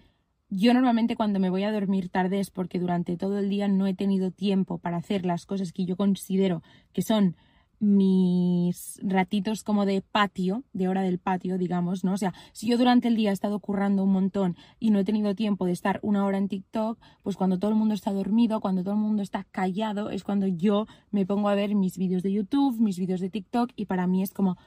yo 0.51 0.73
normalmente 0.73 1.15
cuando 1.15 1.39
me 1.39 1.49
voy 1.49 1.63
a 1.63 1.71
dormir 1.71 2.09
tarde 2.09 2.41
es 2.41 2.51
porque 2.51 2.77
durante 2.77 3.15
todo 3.15 3.39
el 3.39 3.49
día 3.49 3.69
no 3.69 3.87
he 3.87 3.93
tenido 3.93 4.31
tiempo 4.31 4.77
para 4.77 4.97
hacer 4.97 5.25
las 5.25 5.45
cosas 5.45 5.71
que 5.71 5.85
yo 5.85 5.95
considero 5.95 6.61
que 6.91 7.01
son 7.01 7.37
mis 7.79 8.99
ratitos 9.01 9.63
como 9.63 9.85
de 9.85 10.01
patio, 10.01 10.63
de 10.73 10.89
hora 10.89 11.01
del 11.01 11.17
patio, 11.19 11.57
digamos, 11.57 12.03
¿no? 12.03 12.13
O 12.13 12.17
sea, 12.17 12.33
si 12.51 12.67
yo 12.67 12.77
durante 12.77 13.07
el 13.07 13.15
día 13.15 13.31
he 13.31 13.33
estado 13.33 13.59
currando 13.59 14.03
un 14.03 14.11
montón 14.11 14.55
y 14.77 14.91
no 14.91 14.99
he 14.99 15.05
tenido 15.05 15.33
tiempo 15.33 15.65
de 15.65 15.71
estar 15.71 15.99
una 16.03 16.25
hora 16.25 16.37
en 16.37 16.49
TikTok, 16.49 16.99
pues 17.23 17.37
cuando 17.37 17.57
todo 17.57 17.71
el 17.71 17.77
mundo 17.77 17.95
está 17.95 18.11
dormido, 18.11 18.59
cuando 18.59 18.83
todo 18.83 18.93
el 18.93 18.99
mundo 18.99 19.23
está 19.23 19.45
callado, 19.45 20.11
es 20.11 20.23
cuando 20.23 20.47
yo 20.47 20.85
me 21.11 21.25
pongo 21.25 21.47
a 21.49 21.55
ver 21.55 21.73
mis 21.73 21.97
vídeos 21.97 22.23
de 22.23 22.33
YouTube, 22.33 22.79
mis 22.79 22.99
vídeos 22.99 23.21
de 23.21 23.29
TikTok 23.29 23.71
y 23.75 23.85
para 23.85 24.05
mí 24.05 24.21
es 24.21 24.31
como, 24.31 24.57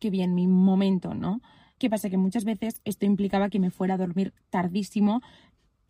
qué 0.00 0.10
bien, 0.10 0.34
mi 0.34 0.46
momento, 0.48 1.14
¿no? 1.14 1.40
¿Qué 1.82 1.90
pasa? 1.90 2.10
Que 2.10 2.16
muchas 2.16 2.44
veces 2.44 2.80
esto 2.84 3.06
implicaba 3.06 3.50
que 3.50 3.58
me 3.58 3.72
fuera 3.72 3.94
a 3.94 3.96
dormir 3.96 4.32
tardísimo 4.50 5.20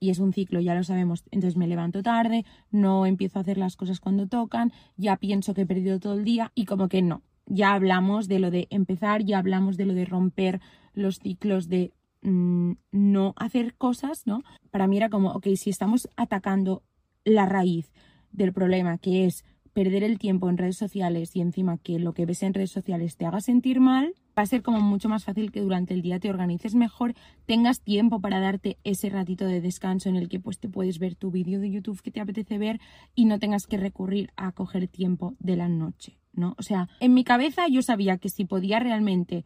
y 0.00 0.08
es 0.08 0.20
un 0.20 0.32
ciclo, 0.32 0.58
ya 0.58 0.74
lo 0.74 0.82
sabemos. 0.84 1.22
Entonces 1.30 1.58
me 1.58 1.66
levanto 1.66 2.02
tarde, 2.02 2.46
no 2.70 3.04
empiezo 3.04 3.38
a 3.38 3.42
hacer 3.42 3.58
las 3.58 3.76
cosas 3.76 4.00
cuando 4.00 4.26
tocan, 4.26 4.72
ya 4.96 5.18
pienso 5.18 5.52
que 5.52 5.60
he 5.60 5.66
perdido 5.66 6.00
todo 6.00 6.14
el 6.14 6.24
día 6.24 6.50
y 6.54 6.64
como 6.64 6.88
que 6.88 7.02
no. 7.02 7.20
Ya 7.44 7.74
hablamos 7.74 8.26
de 8.26 8.38
lo 8.38 8.50
de 8.50 8.68
empezar, 8.70 9.22
ya 9.22 9.38
hablamos 9.38 9.76
de 9.76 9.84
lo 9.84 9.92
de 9.92 10.06
romper 10.06 10.62
los 10.94 11.18
ciclos 11.18 11.68
de 11.68 11.92
mm, 12.22 12.72
no 12.92 13.34
hacer 13.36 13.74
cosas, 13.74 14.26
¿no? 14.26 14.44
Para 14.70 14.86
mí 14.86 14.96
era 14.96 15.10
como, 15.10 15.32
ok, 15.32 15.48
si 15.56 15.68
estamos 15.68 16.08
atacando 16.16 16.84
la 17.26 17.44
raíz 17.44 17.92
del 18.30 18.54
problema, 18.54 18.96
que 18.96 19.26
es 19.26 19.44
perder 19.74 20.04
el 20.04 20.18
tiempo 20.18 20.48
en 20.48 20.56
redes 20.56 20.78
sociales 20.78 21.36
y 21.36 21.42
encima 21.42 21.76
que 21.76 21.98
lo 21.98 22.14
que 22.14 22.24
ves 22.24 22.42
en 22.42 22.54
redes 22.54 22.70
sociales 22.70 23.18
te 23.18 23.26
haga 23.26 23.42
sentir 23.42 23.78
mal, 23.78 24.14
va 24.36 24.42
a 24.42 24.46
ser 24.46 24.62
como 24.62 24.80
mucho 24.80 25.08
más 25.08 25.24
fácil 25.24 25.52
que 25.52 25.60
durante 25.60 25.94
el 25.94 26.02
día 26.02 26.20
te 26.20 26.30
organices 26.30 26.74
mejor, 26.74 27.14
tengas 27.46 27.80
tiempo 27.80 28.20
para 28.20 28.40
darte 28.40 28.78
ese 28.84 29.10
ratito 29.10 29.46
de 29.46 29.60
descanso 29.60 30.08
en 30.08 30.16
el 30.16 30.28
que 30.28 30.40
pues 30.40 30.58
te 30.58 30.68
puedes 30.68 30.98
ver 30.98 31.14
tu 31.14 31.30
vídeo 31.30 31.60
de 31.60 31.70
YouTube 31.70 32.00
que 32.02 32.10
te 32.10 32.20
apetece 32.20 32.58
ver 32.58 32.80
y 33.14 33.26
no 33.26 33.38
tengas 33.38 33.66
que 33.66 33.76
recurrir 33.76 34.30
a 34.36 34.52
coger 34.52 34.88
tiempo 34.88 35.34
de 35.38 35.56
la 35.56 35.68
noche, 35.68 36.18
¿no? 36.32 36.54
O 36.58 36.62
sea, 36.62 36.88
en 37.00 37.14
mi 37.14 37.24
cabeza 37.24 37.68
yo 37.68 37.82
sabía 37.82 38.18
que 38.18 38.28
si 38.28 38.44
podía 38.44 38.78
realmente 38.78 39.44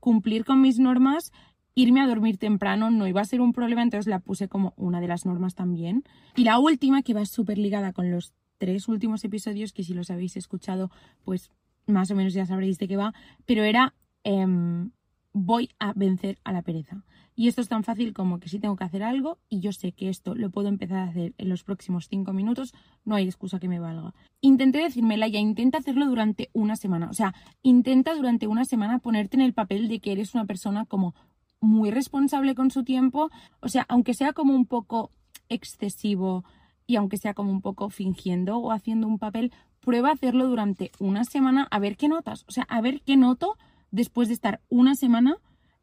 cumplir 0.00 0.44
con 0.44 0.60
mis 0.60 0.78
normas, 0.78 1.32
irme 1.74 2.00
a 2.00 2.06
dormir 2.06 2.38
temprano 2.38 2.90
no 2.90 3.06
iba 3.06 3.20
a 3.20 3.24
ser 3.24 3.40
un 3.40 3.52
problema, 3.52 3.82
entonces 3.82 4.08
la 4.08 4.20
puse 4.20 4.48
como 4.48 4.72
una 4.76 5.00
de 5.00 5.08
las 5.08 5.26
normas 5.26 5.54
también. 5.54 6.04
Y 6.34 6.44
la 6.44 6.58
última, 6.58 7.02
que 7.02 7.14
va 7.14 7.24
súper 7.26 7.58
ligada 7.58 7.92
con 7.92 8.10
los 8.10 8.32
tres 8.58 8.88
últimos 8.88 9.24
episodios, 9.24 9.72
que 9.72 9.84
si 9.84 9.94
los 9.94 10.10
habéis 10.10 10.36
escuchado, 10.36 10.90
pues 11.24 11.50
más 11.86 12.10
o 12.10 12.14
menos 12.14 12.34
ya 12.34 12.46
sabréis 12.46 12.78
de 12.78 12.88
qué 12.88 12.96
va, 12.96 13.14
pero 13.44 13.62
era 13.62 13.94
em, 14.26 14.90
voy 15.32 15.70
a 15.78 15.92
vencer 15.92 16.38
a 16.42 16.52
la 16.52 16.62
pereza. 16.62 17.04
Y 17.36 17.48
esto 17.48 17.60
es 17.60 17.68
tan 17.68 17.84
fácil 17.84 18.12
como 18.12 18.40
que 18.40 18.48
si 18.48 18.58
tengo 18.58 18.74
que 18.74 18.84
hacer 18.84 19.02
algo 19.02 19.38
y 19.48 19.60
yo 19.60 19.70
sé 19.72 19.92
que 19.92 20.08
esto 20.08 20.34
lo 20.34 20.50
puedo 20.50 20.68
empezar 20.68 20.98
a 20.98 21.10
hacer 21.10 21.34
en 21.38 21.48
los 21.48 21.62
próximos 21.62 22.08
cinco 22.08 22.32
minutos, 22.32 22.74
no 23.04 23.14
hay 23.14 23.24
excusa 23.24 23.60
que 23.60 23.68
me 23.68 23.78
valga. 23.78 24.14
Intenté 24.40 24.78
decírmela 24.78 25.28
ya, 25.28 25.38
intenta 25.38 25.78
hacerlo 25.78 26.06
durante 26.06 26.50
una 26.54 26.74
semana. 26.74 27.08
O 27.08 27.12
sea, 27.12 27.34
intenta 27.62 28.14
durante 28.14 28.48
una 28.48 28.64
semana 28.64 28.98
ponerte 28.98 29.36
en 29.36 29.42
el 29.42 29.54
papel 29.54 29.88
de 29.88 30.00
que 30.00 30.12
eres 30.12 30.34
una 30.34 30.46
persona 30.46 30.86
como 30.86 31.14
muy 31.60 31.90
responsable 31.90 32.54
con 32.54 32.70
su 32.70 32.82
tiempo. 32.82 33.30
O 33.60 33.68
sea, 33.68 33.84
aunque 33.88 34.14
sea 34.14 34.32
como 34.32 34.54
un 34.54 34.66
poco 34.66 35.12
excesivo, 35.48 36.44
y 36.86 36.96
aunque 36.96 37.16
sea 37.16 37.34
como 37.34 37.50
un 37.50 37.60
poco 37.60 37.90
fingiendo 37.90 38.58
o 38.58 38.70
haciendo 38.70 39.06
un 39.06 39.18
papel, 39.18 39.52
prueba 39.80 40.10
a 40.10 40.12
hacerlo 40.12 40.46
durante 40.46 40.92
una 40.98 41.24
semana 41.24 41.66
a 41.70 41.78
ver 41.78 41.96
qué 41.96 42.08
notas. 42.08 42.44
O 42.48 42.52
sea, 42.52 42.64
a 42.68 42.80
ver 42.80 43.02
qué 43.02 43.16
noto 43.16 43.56
después 43.96 44.28
de 44.28 44.34
estar 44.34 44.60
una 44.68 44.94
semana 44.94 45.38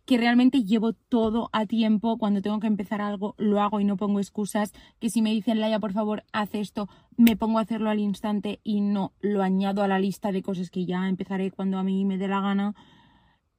que 0.06 0.18
realmente 0.18 0.64
llevo 0.64 0.94
todo 0.94 1.50
a 1.52 1.66
tiempo, 1.66 2.18
cuando 2.18 2.42
tengo 2.42 2.60
que 2.60 2.68
empezar 2.68 3.02
algo, 3.02 3.36
lo 3.38 3.62
hago 3.62 3.80
y 3.80 3.86
no 3.86 3.98
pongo 3.98 4.20
excusas, 4.20 4.72
que 5.00 5.10
si 5.10 5.22
me 5.22 5.32
dicen, 5.32 5.60
Laia, 5.60 5.80
por 5.80 5.94
favor, 5.94 6.24
haz 6.32 6.54
esto, 6.56 6.90
me 7.18 7.36
pongo 7.38 7.58
a 7.58 7.62
hacerlo 7.62 7.90
al 7.90 8.00
instante 8.00 8.60
y 8.64 8.82
no 8.82 9.14
lo 9.22 9.42
añado 9.42 9.82
a 9.82 9.88
la 9.88 10.00
lista 10.00 10.32
de 10.32 10.44
cosas 10.44 10.70
que 10.70 10.86
ya 10.86 11.08
empezaré 11.08 11.52
cuando 11.52 11.78
a 11.78 11.84
mí 11.84 12.06
me 12.06 12.18
dé 12.18 12.28
la 12.28 12.42
gana. 12.42 12.76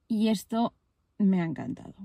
Y 0.07 0.27
esto 0.27 0.73
me 1.17 1.41
ha 1.41 1.45
encantado. 1.45 1.95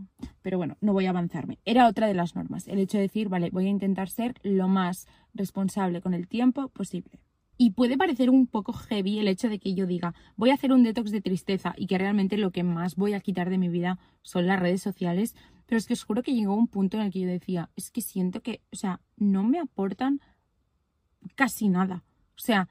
Pero 0.43 0.57
bueno, 0.57 0.77
no 0.81 0.95
voy 0.95 1.07
a 1.07 1.11
avanzarme. 1.11 1.59
Era 1.65 1.87
otra 1.87 2.07
de 2.07 2.15
las 2.15 2.35
normas, 2.35 2.67
el 2.67 2.79
hecho 2.79 2.97
de 2.97 3.03
decir, 3.03 3.29
vale, 3.29 3.51
voy 3.51 3.67
a 3.67 3.71
intentar 3.71 4.09
ser 4.09 4.35
lo 4.43 4.69
más 4.69 5.07
responsable 5.35 6.01
con 6.01 6.15
el 6.15 6.27
tiempo 6.29 6.69
posible. 6.71 7.21
Y 7.63 7.73
puede 7.73 7.99
parecer 7.99 8.31
un 8.31 8.47
poco 8.47 8.73
heavy 8.73 9.19
el 9.19 9.29
hecho 9.29 9.51
de 9.51 9.59
que 9.59 9.75
yo 9.75 9.87
diga, 9.87 10.15
voy 10.35 10.49
a 10.49 10.55
hacer 10.55 10.73
un 10.73 10.83
detox 10.83 11.11
de 11.11 11.21
tristeza 11.21 11.75
y 11.77 11.89
que 11.89 11.99
realmente 11.99 12.39
lo 12.39 12.53
que 12.53 12.63
más 12.63 12.97
voy 12.97 13.13
a 13.13 13.21
quitar 13.21 13.51
de 13.51 13.59
mi 13.59 13.69
vida 13.69 13.99
son 14.23 14.47
las 14.47 14.59
redes 14.59 14.81
sociales. 14.81 15.37
Pero 15.67 15.77
es 15.77 15.87
que 15.87 15.93
os 15.93 16.03
juro 16.03 16.23
que 16.23 16.33
llegó 16.33 16.55
un 16.55 16.69
punto 16.69 16.97
en 16.97 17.03
el 17.03 17.13
que 17.13 17.21
yo 17.21 17.29
decía, 17.29 17.69
es 17.77 17.91
que 17.91 18.01
siento 18.01 18.41
que, 18.41 18.63
o 18.73 18.77
sea, 18.77 19.03
no 19.19 19.45
me 19.45 19.59
aportan 19.59 20.23
casi 21.35 21.69
nada. 21.69 22.03
O 22.35 22.39
sea, 22.39 22.71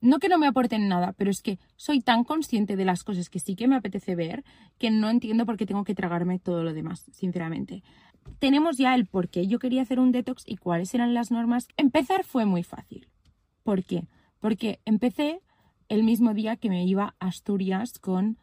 no 0.00 0.18
que 0.18 0.28
no 0.28 0.36
me 0.36 0.48
aporten 0.48 0.88
nada, 0.88 1.12
pero 1.12 1.30
es 1.30 1.40
que 1.40 1.60
soy 1.76 2.00
tan 2.00 2.24
consciente 2.24 2.74
de 2.74 2.84
las 2.84 3.04
cosas 3.04 3.30
que 3.30 3.38
sí 3.38 3.54
que 3.54 3.68
me 3.68 3.76
apetece 3.76 4.16
ver 4.16 4.42
que 4.78 4.90
no 4.90 5.10
entiendo 5.10 5.46
por 5.46 5.56
qué 5.56 5.64
tengo 5.64 5.84
que 5.84 5.94
tragarme 5.94 6.40
todo 6.40 6.64
lo 6.64 6.72
demás, 6.72 7.06
sinceramente. 7.12 7.84
Tenemos 8.40 8.78
ya 8.78 8.96
el 8.96 9.06
por 9.06 9.28
qué 9.28 9.46
yo 9.46 9.60
quería 9.60 9.82
hacer 9.82 10.00
un 10.00 10.10
detox 10.10 10.42
y 10.44 10.56
cuáles 10.56 10.92
eran 10.92 11.14
las 11.14 11.30
normas. 11.30 11.68
Empezar 11.76 12.24
fue 12.24 12.46
muy 12.46 12.64
fácil. 12.64 13.06
¿Por 13.68 13.84
qué? 13.84 14.08
Porque 14.40 14.80
empecé 14.86 15.42
el 15.90 16.02
mismo 16.02 16.32
día 16.32 16.56
que 16.56 16.70
me 16.70 16.86
iba 16.86 17.14
a 17.20 17.26
Asturias 17.26 17.98
con 17.98 18.38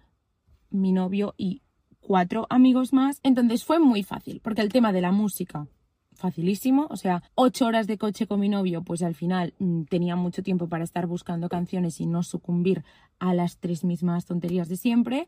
mi 0.70 0.92
novio 0.92 1.34
y 1.36 1.64
cuatro 2.00 2.46
amigos 2.52 2.94
más. 2.94 3.22
Entonces 3.24 3.66
fue 3.66 3.80
muy 3.80 4.04
fácil, 4.04 4.40
porque 4.44 4.62
el 4.62 4.72
tema 4.72 4.94
de 4.94 5.02
la 5.02 5.12
música 5.12 5.66
facilísimo. 6.14 6.86
O 6.92 6.96
sea, 6.96 7.24
ocho 7.34 7.66
horas 7.66 7.88
de 7.88 7.98
coche 7.98 8.28
con 8.28 8.40
mi 8.40 8.50
novio, 8.50 8.84
pues 8.84 9.02
al 9.02 9.16
final 9.16 9.56
mm, 9.58 9.86
tenía 9.86 10.16
mucho 10.16 10.44
tiempo 10.44 10.70
para 10.70 10.84
estar 10.84 11.08
buscando 11.08 11.50
canciones 11.50 12.00
y 12.00 12.06
no 12.06 12.22
sucumbir 12.22 12.84
a 13.18 13.34
las 13.34 13.58
tres 13.58 13.84
mismas 13.84 14.28
tonterías 14.28 14.70
de 14.70 14.78
siempre. 14.78 15.28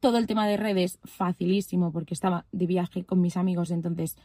Todo 0.00 0.16
el 0.16 0.26
tema 0.26 0.46
de 0.46 0.56
redes, 0.56 1.00
facilísimo, 1.04 1.92
porque 1.92 2.14
estaba 2.14 2.46
de 2.50 2.64
viaje 2.64 3.04
con 3.04 3.20
mis 3.20 3.36
amigos, 3.36 3.70
entonces 3.70 4.16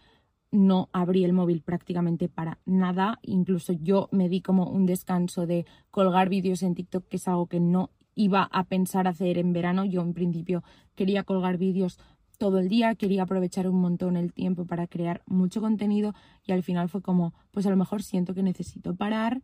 no 0.51 0.89
abrí 0.93 1.23
el 1.23 1.33
móvil 1.33 1.61
prácticamente 1.61 2.29
para 2.29 2.59
nada. 2.65 3.19
Incluso 3.21 3.73
yo 3.73 4.09
me 4.11 4.29
di 4.29 4.41
como 4.41 4.69
un 4.69 4.85
descanso 4.85 5.45
de 5.45 5.65
colgar 5.91 6.29
vídeos 6.29 6.63
en 6.63 6.75
TikTok, 6.75 7.07
que 7.07 7.17
es 7.17 7.27
algo 7.27 7.47
que 7.47 7.59
no 7.59 7.91
iba 8.15 8.43
a 8.51 8.63
pensar 8.65 9.07
hacer 9.07 9.37
en 9.37 9.53
verano. 9.53 9.85
Yo 9.85 10.01
en 10.01 10.13
principio 10.13 10.63
quería 10.95 11.23
colgar 11.23 11.57
vídeos 11.57 11.99
todo 12.37 12.57
el 12.59 12.69
día, 12.69 12.95
quería 12.95 13.23
aprovechar 13.23 13.67
un 13.67 13.79
montón 13.81 14.15
el 14.15 14.33
tiempo 14.33 14.65
para 14.65 14.87
crear 14.87 15.21
mucho 15.25 15.61
contenido 15.61 16.13
y 16.45 16.53
al 16.53 16.63
final 16.63 16.89
fue 16.89 17.01
como, 17.01 17.33
pues 17.51 17.65
a 17.65 17.69
lo 17.69 17.75
mejor 17.75 18.01
siento 18.01 18.33
que 18.33 18.43
necesito 18.43 18.95
parar. 18.95 19.41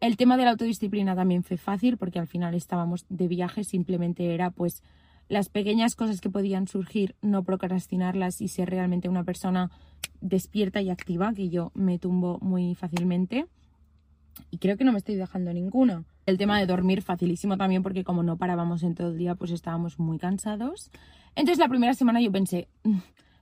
El 0.00 0.16
tema 0.16 0.36
de 0.36 0.44
la 0.44 0.52
autodisciplina 0.52 1.16
también 1.16 1.42
fue 1.42 1.56
fácil 1.56 1.98
porque 1.98 2.20
al 2.20 2.28
final 2.28 2.54
estábamos 2.54 3.04
de 3.08 3.26
viaje, 3.26 3.64
simplemente 3.64 4.32
era 4.32 4.50
pues 4.52 4.82
las 5.28 5.48
pequeñas 5.48 5.96
cosas 5.96 6.20
que 6.20 6.30
podían 6.30 6.68
surgir, 6.68 7.16
no 7.20 7.42
procrastinarlas 7.42 8.40
y 8.40 8.48
ser 8.48 8.70
realmente 8.70 9.08
una 9.08 9.24
persona 9.24 9.70
despierta 10.20 10.80
y 10.80 10.90
activa, 10.90 11.32
que 11.34 11.48
yo 11.48 11.70
me 11.74 11.98
tumbo 11.98 12.38
muy 12.40 12.74
fácilmente. 12.74 13.46
Y 14.50 14.58
creo 14.58 14.76
que 14.76 14.84
no 14.84 14.92
me 14.92 14.98
estoy 14.98 15.16
dejando 15.16 15.52
ninguna. 15.52 16.04
El 16.26 16.38
tema 16.38 16.58
de 16.58 16.66
dormir 16.66 17.02
facilísimo 17.02 17.56
también 17.56 17.82
porque 17.82 18.04
como 18.04 18.22
no 18.22 18.36
parábamos 18.36 18.82
en 18.82 18.94
todo 18.94 19.08
el 19.08 19.18
día, 19.18 19.34
pues 19.34 19.50
estábamos 19.50 19.98
muy 19.98 20.18
cansados. 20.18 20.90
Entonces 21.34 21.58
la 21.58 21.68
primera 21.68 21.94
semana 21.94 22.20
yo 22.20 22.30
pensé, 22.30 22.68
"Mm, 22.84 22.98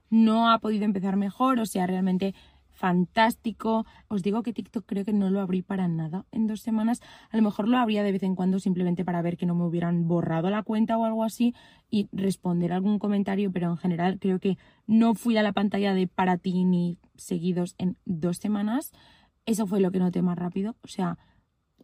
no 0.09 0.49
ha 0.49 0.59
podido 0.59 0.85
empezar 0.85 1.15
mejor, 1.17 1.59
o 1.59 1.65
sea, 1.65 1.85
realmente 1.85 2.33
fantástico. 2.77 3.85
Os 4.07 4.21
digo 4.21 4.43
que 4.43 4.53
TikTok 4.53 4.85
creo 4.85 5.03
que 5.03 5.13
no 5.13 5.29
lo 5.29 5.41
abrí 5.41 5.61
para 5.63 5.87
nada 5.87 6.25
en 6.31 6.47
dos 6.47 6.61
semanas. 6.61 7.01
A 7.31 7.37
lo 7.37 7.43
mejor 7.43 7.67
lo 7.67 7.77
abría 7.77 8.03
de 8.03 8.11
vez 8.11 8.23
en 8.23 8.35
cuando 8.35 8.59
simplemente 8.59 9.03
para 9.03 9.21
ver 9.21 9.35
que 9.35 9.45
no 9.45 9.55
me 9.55 9.65
hubieran 9.65 10.07
borrado 10.07 10.49
la 10.49 10.63
cuenta 10.63 10.97
o 10.97 11.05
algo 11.05 11.23
así 11.23 11.55
y 11.89 12.07
responder 12.11 12.71
algún 12.71 12.99
comentario, 12.99 13.51
pero 13.51 13.71
en 13.71 13.77
general 13.77 14.19
creo 14.19 14.39
que 14.39 14.57
no 14.85 15.15
fui 15.15 15.37
a 15.37 15.43
la 15.43 15.53
pantalla 15.53 15.93
de 15.93 16.07
para 16.07 16.37
ti 16.37 16.63
ni 16.63 16.97
seguidos 17.15 17.75
en 17.77 17.97
dos 18.05 18.37
semanas. 18.37 18.91
Eso 19.45 19.65
fue 19.65 19.79
lo 19.79 19.91
que 19.91 19.99
noté 19.99 20.21
más 20.21 20.37
rápido. 20.37 20.75
O 20.83 20.87
sea, 20.87 21.17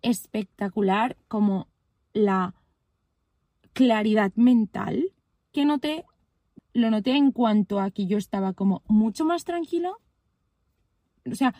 espectacular 0.01 1.17
como 1.27 1.67
la 2.13 2.53
claridad 3.73 4.31
mental 4.35 5.11
que 5.51 5.65
noté. 5.65 6.05
Lo 6.73 6.89
noté 6.89 7.11
en 7.11 7.31
cuanto 7.31 7.79
a 7.79 7.91
que 7.91 8.05
yo 8.07 8.17
estaba 8.17 8.53
como 8.53 8.83
mucho 8.87 9.25
más 9.25 9.43
tranquila. 9.43 9.91
O 11.31 11.35
sea, 11.35 11.53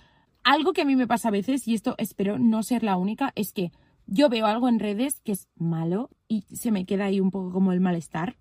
algo 0.43 0.73
que 0.73 0.81
a 0.81 0.85
mí 0.85 0.95
me 0.95 1.07
pasa 1.07 1.29
a 1.29 1.31
veces, 1.31 1.67
y 1.67 1.73
esto 1.73 1.95
espero 1.97 2.37
no 2.37 2.63
ser 2.63 2.83
la 2.83 2.97
única, 2.97 3.31
es 3.35 3.53
que 3.53 3.71
yo 4.05 4.29
veo 4.29 4.45
algo 4.45 4.67
en 4.67 4.79
redes 4.79 5.21
que 5.21 5.31
es 5.31 5.47
malo 5.55 6.09
y 6.27 6.41
se 6.53 6.71
me 6.71 6.85
queda 6.85 7.05
ahí 7.05 7.19
un 7.19 7.31
poco 7.31 7.51
como 7.51 7.71
el 7.71 7.79
malestar. 7.79 8.35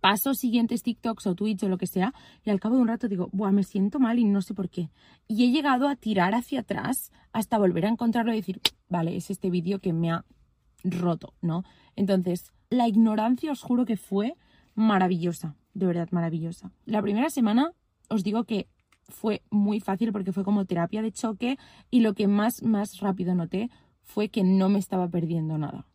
Paso 0.00 0.34
siguientes 0.34 0.82
TikToks 0.82 1.28
o 1.28 1.34
tweets 1.36 1.62
o 1.62 1.68
lo 1.68 1.78
que 1.78 1.86
sea 1.86 2.12
y 2.44 2.50
al 2.50 2.58
cabo 2.58 2.74
de 2.74 2.82
un 2.82 2.88
rato 2.88 3.06
digo, 3.06 3.28
Buah, 3.32 3.52
me 3.52 3.62
siento 3.62 4.00
mal 4.00 4.18
y 4.18 4.24
no 4.24 4.42
sé 4.42 4.52
por 4.52 4.68
qué. 4.68 4.90
Y 5.28 5.44
he 5.44 5.52
llegado 5.52 5.86
a 5.86 5.94
tirar 5.94 6.34
hacia 6.34 6.60
atrás 6.60 7.12
hasta 7.32 7.56
volver 7.56 7.86
a 7.86 7.90
encontrarlo 7.90 8.32
y 8.32 8.36
decir, 8.36 8.60
vale, 8.88 9.16
es 9.16 9.30
este 9.30 9.48
vídeo 9.48 9.78
que 9.78 9.92
me 9.92 10.10
ha 10.10 10.24
roto, 10.82 11.34
¿no? 11.40 11.62
Entonces, 11.94 12.52
la 12.68 12.88
ignorancia 12.88 13.52
os 13.52 13.62
juro 13.62 13.84
que 13.84 13.96
fue 13.96 14.34
maravillosa, 14.74 15.54
de 15.72 15.86
verdad 15.86 16.08
maravillosa. 16.10 16.72
La 16.84 17.00
primera 17.00 17.30
semana 17.30 17.70
os 18.08 18.24
digo 18.24 18.42
que 18.42 18.68
fue 19.08 19.42
muy 19.50 19.80
fácil 19.80 20.12
porque 20.12 20.32
fue 20.32 20.44
como 20.44 20.64
terapia 20.64 21.02
de 21.02 21.12
choque 21.12 21.58
y 21.90 22.00
lo 22.00 22.14
que 22.14 22.28
más, 22.28 22.62
más 22.62 23.00
rápido 23.00 23.34
noté 23.34 23.70
fue 24.02 24.28
que 24.28 24.44
no 24.44 24.68
me 24.68 24.78
estaba 24.78 25.08
perdiendo 25.08 25.58
nada. 25.58 25.86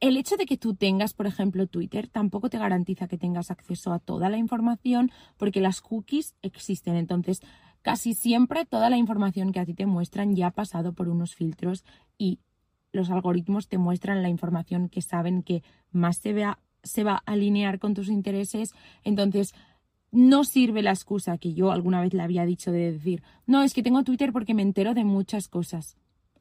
El 0.00 0.16
hecho 0.16 0.36
de 0.36 0.46
que 0.46 0.56
tú 0.56 0.74
tengas, 0.74 1.12
por 1.12 1.26
ejemplo, 1.26 1.66
Twitter 1.66 2.08
tampoco 2.08 2.48
te 2.50 2.58
garantiza 2.58 3.08
que 3.08 3.18
tengas 3.18 3.50
acceso 3.50 3.92
a 3.92 3.98
toda 3.98 4.28
la 4.28 4.36
información 4.36 5.10
porque 5.36 5.60
las 5.60 5.80
cookies 5.80 6.36
existen. 6.40 6.94
Entonces, 6.94 7.40
casi 7.82 8.14
siempre 8.14 8.64
toda 8.64 8.90
la 8.90 8.96
información 8.96 9.50
que 9.50 9.58
a 9.58 9.66
ti 9.66 9.74
te 9.74 9.86
muestran 9.86 10.36
ya 10.36 10.48
ha 10.48 10.50
pasado 10.52 10.92
por 10.92 11.08
unos 11.08 11.34
filtros 11.34 11.84
y 12.16 12.38
los 12.92 13.10
algoritmos 13.10 13.68
te 13.68 13.78
muestran 13.78 14.22
la 14.22 14.28
información 14.28 14.88
que 14.88 15.02
saben 15.02 15.42
que 15.42 15.62
más 15.90 16.18
se, 16.18 16.32
vea, 16.32 16.60
se 16.84 17.02
va 17.02 17.14
a 17.14 17.32
alinear 17.32 17.80
con 17.80 17.94
tus 17.94 18.08
intereses. 18.08 18.74
Entonces, 19.02 19.52
no 20.10 20.44
sirve 20.44 20.82
la 20.82 20.90
excusa 20.90 21.38
que 21.38 21.54
yo 21.54 21.70
alguna 21.70 22.00
vez 22.00 22.14
le 22.14 22.22
había 22.22 22.46
dicho 22.46 22.72
de 22.72 22.92
decir, 22.92 23.22
no, 23.46 23.62
es 23.62 23.74
que 23.74 23.82
tengo 23.82 24.04
Twitter 24.04 24.32
porque 24.32 24.54
me 24.54 24.62
entero 24.62 24.94
de 24.94 25.04
muchas 25.04 25.48
cosas. 25.48 25.96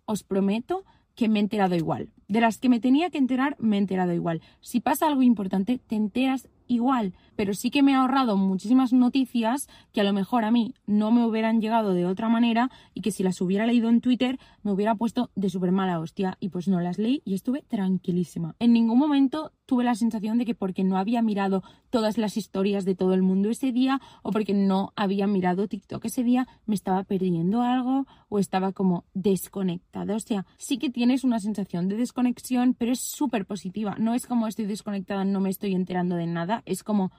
Os 0.05 0.23
prometo 0.23 0.85
que 1.15 1.27
me 1.27 1.39
he 1.39 1.41
enterado 1.41 1.75
igual. 1.75 2.09
De 2.27 2.41
las 2.41 2.59
que 2.59 2.69
me 2.69 2.79
tenía 2.79 3.09
que 3.09 3.17
enterar, 3.17 3.55
me 3.59 3.75
he 3.75 3.79
enterado 3.79 4.13
igual. 4.13 4.41
Si 4.61 4.79
pasa 4.79 5.07
algo 5.07 5.23
importante, 5.23 5.79
te 5.79 5.95
enteras 5.95 6.47
igual. 6.67 7.13
Pero 7.37 7.53
sí 7.53 7.71
que 7.71 7.83
me 7.83 7.95
ha 7.95 8.01
ahorrado 8.01 8.35
muchísimas 8.35 8.91
noticias 8.91 9.69
que 9.93 10.01
a 10.01 10.03
lo 10.03 10.11
mejor 10.11 10.43
a 10.43 10.51
mí 10.51 10.73
no 10.85 11.11
me 11.11 11.25
hubieran 11.25 11.61
llegado 11.61 11.93
de 11.93 12.05
otra 12.05 12.27
manera 12.27 12.69
y 12.93 13.01
que 13.01 13.11
si 13.11 13.23
las 13.23 13.39
hubiera 13.39 13.65
leído 13.65 13.87
en 13.87 14.01
Twitter 14.01 14.39
me 14.63 14.73
hubiera 14.73 14.95
puesto 14.95 15.29
de 15.35 15.49
súper 15.49 15.71
mala 15.71 15.99
hostia. 15.99 16.37
Y 16.41 16.49
pues 16.49 16.67
no 16.67 16.81
las 16.81 16.97
leí 16.97 17.21
y 17.23 17.35
estuve 17.35 17.61
tranquilísima. 17.61 18.55
En 18.59 18.73
ningún 18.73 18.99
momento 18.99 19.53
tuve 19.67 19.83
la 19.83 19.95
sensación 19.95 20.37
de 20.37 20.45
que 20.45 20.55
porque 20.55 20.83
no 20.83 20.97
había 20.97 21.21
mirado 21.21 21.61
todas 21.89 22.17
las 22.17 22.37
historias 22.37 22.85
de 22.85 22.95
todo 22.95 23.13
el 23.13 23.21
mundo 23.21 23.49
ese 23.49 23.71
día 23.71 24.01
o 24.23 24.31
porque 24.31 24.53
no 24.53 24.93
había 24.95 25.27
mirado 25.27 25.67
TikTok 25.67 26.03
ese 26.05 26.23
día, 26.23 26.47
me 26.65 26.75
estaba 26.75 27.03
perdiendo 27.03 27.61
algo 27.61 28.07
o 28.29 28.39
estaba 28.39 28.71
como 28.71 29.05
desconectada. 29.13 30.15
O 30.15 30.19
sea, 30.19 30.45
sí 30.57 30.77
que 30.77 30.89
tienes 30.89 31.23
una 31.23 31.39
sensación 31.39 31.87
de 31.87 31.97
desconexión, 31.97 32.73
pero 32.73 32.91
es 32.91 33.01
súper 33.01 33.45
positiva. 33.45 33.95
No 33.99 34.13
es 34.13 34.25
como 34.25 34.47
estoy 34.47 34.65
desconectada, 34.65 35.25
no 35.25 35.39
me 35.39 35.49
estoy 35.49 35.75
enterando 35.75 36.15
de 36.15 36.27
nada. 36.27 36.63
Es 36.65 36.83
como, 36.83 37.11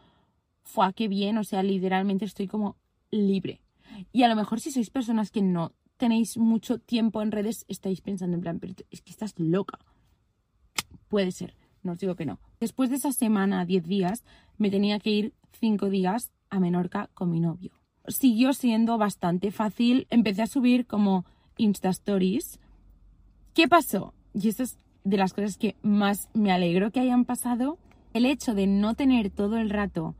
fue 0.68 0.92
qué 0.94 1.08
bien, 1.08 1.38
o 1.38 1.44
sea, 1.44 1.62
literalmente 1.62 2.24
estoy 2.24 2.46
como 2.46 2.76
libre. 3.10 3.60
Y 4.12 4.22
a 4.22 4.28
lo 4.28 4.36
mejor 4.36 4.60
si 4.60 4.70
sois 4.70 4.90
personas 4.90 5.30
que 5.30 5.42
no 5.42 5.72
tenéis 5.96 6.38
mucho 6.38 6.78
tiempo 6.78 7.22
en 7.22 7.32
redes, 7.32 7.64
estáis 7.68 8.00
pensando 8.00 8.36
en 8.36 8.42
plan, 8.42 8.60
pero 8.60 8.74
es 8.90 9.00
que 9.00 9.10
estás 9.10 9.34
loca. 9.38 9.78
Puede 11.08 11.32
ser 11.32 11.54
no 11.82 11.92
os 11.92 11.98
digo 11.98 12.14
que 12.14 12.26
no. 12.26 12.38
Después 12.60 12.90
de 12.90 12.96
esa 12.96 13.12
semana, 13.12 13.64
10 13.64 13.84
días, 13.86 14.24
me 14.56 14.70
tenía 14.70 14.98
que 14.98 15.10
ir 15.10 15.34
5 15.52 15.88
días 15.90 16.32
a 16.50 16.60
Menorca 16.60 17.10
con 17.14 17.30
mi 17.30 17.40
novio. 17.40 17.72
Siguió 18.06 18.52
siendo 18.52 18.98
bastante 18.98 19.50
fácil. 19.50 20.06
Empecé 20.10 20.42
a 20.42 20.46
subir 20.46 20.86
como 20.86 21.24
Insta 21.56 21.90
Stories. 21.90 22.58
¿Qué 23.54 23.68
pasó? 23.68 24.14
Y 24.34 24.48
esto 24.48 24.62
es 24.62 24.78
de 25.04 25.16
las 25.16 25.32
cosas 25.32 25.56
que 25.56 25.76
más 25.82 26.28
me 26.34 26.52
alegro 26.52 26.90
que 26.90 27.00
hayan 27.00 27.24
pasado. 27.24 27.78
El 28.14 28.24
hecho 28.24 28.54
de 28.54 28.66
no 28.66 28.94
tener 28.94 29.30
todo 29.30 29.58
el 29.58 29.70
rato 29.70 30.14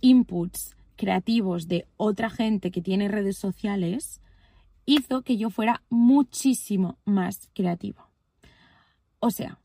inputs 0.00 0.76
creativos 0.96 1.68
de 1.68 1.86
otra 1.96 2.30
gente 2.30 2.70
que 2.70 2.82
tiene 2.82 3.08
redes 3.08 3.38
sociales 3.38 4.20
hizo 4.86 5.22
que 5.22 5.36
yo 5.36 5.50
fuera 5.50 5.82
muchísimo 5.88 6.98
más 7.04 7.48
creativa. 7.54 8.10
O 9.18 9.30
sea, 9.30 9.58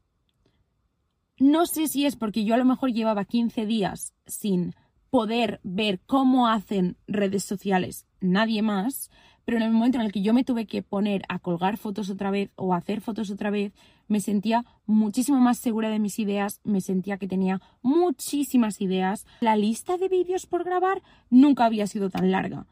no 1.38 1.65
sé 1.65 1.88
si 1.88 2.06
es 2.06 2.15
porque 2.15 2.45
yo 2.45 2.56
a 2.56 2.58
lo 2.58 2.65
mejor 2.65 2.91
llevaba 2.91 3.26
15 3.26 3.65
días 3.65 4.13
sin 4.26 4.76
poder 5.10 5.60
ver 5.63 6.00
cómo 6.06 6.48
hacen 6.48 6.98
redes 7.08 7.43
sociales 7.43 8.06
nadie 8.19 8.62
más, 8.62 9.10
pero 9.45 9.58
en 9.58 9.63
el 9.63 9.71
momento 9.71 9.99
en 9.99 10.05
el 10.05 10.12
que 10.12 10.23
yo 10.23 10.34
me 10.34 10.43
tuve 10.43 10.65
que 10.65 10.81
poner 10.81 11.21
a 11.29 11.38
colgar 11.38 11.77
fotos 11.77 12.10
otra 12.10 12.31
vez 12.31 12.49
o 12.55 12.73
a 12.73 12.77
hacer 12.77 12.99
fotos 12.99 13.29
otra 13.29 13.51
vez, 13.51 13.73
me 14.08 14.19
sentía 14.19 14.65
muchísimo 14.88 15.39
más 15.39 15.60
segura 15.60 15.89
de 15.89 15.99
mis 15.99 16.17
ideas, 16.17 16.60
me 16.63 16.81
sentía 16.81 17.17
que 17.17 17.27
tenía 17.27 17.62
muchísimas 17.84 18.81
ideas. 18.81 19.25
La 19.41 19.55
lista 19.55 19.97
de 19.97 20.10
vídeos 20.10 20.47
por 20.47 20.63
grabar 20.63 21.03
nunca 21.29 21.65
había 21.65 21.86
sido 21.86 22.10
tan 22.10 22.31
larga. 22.31 22.65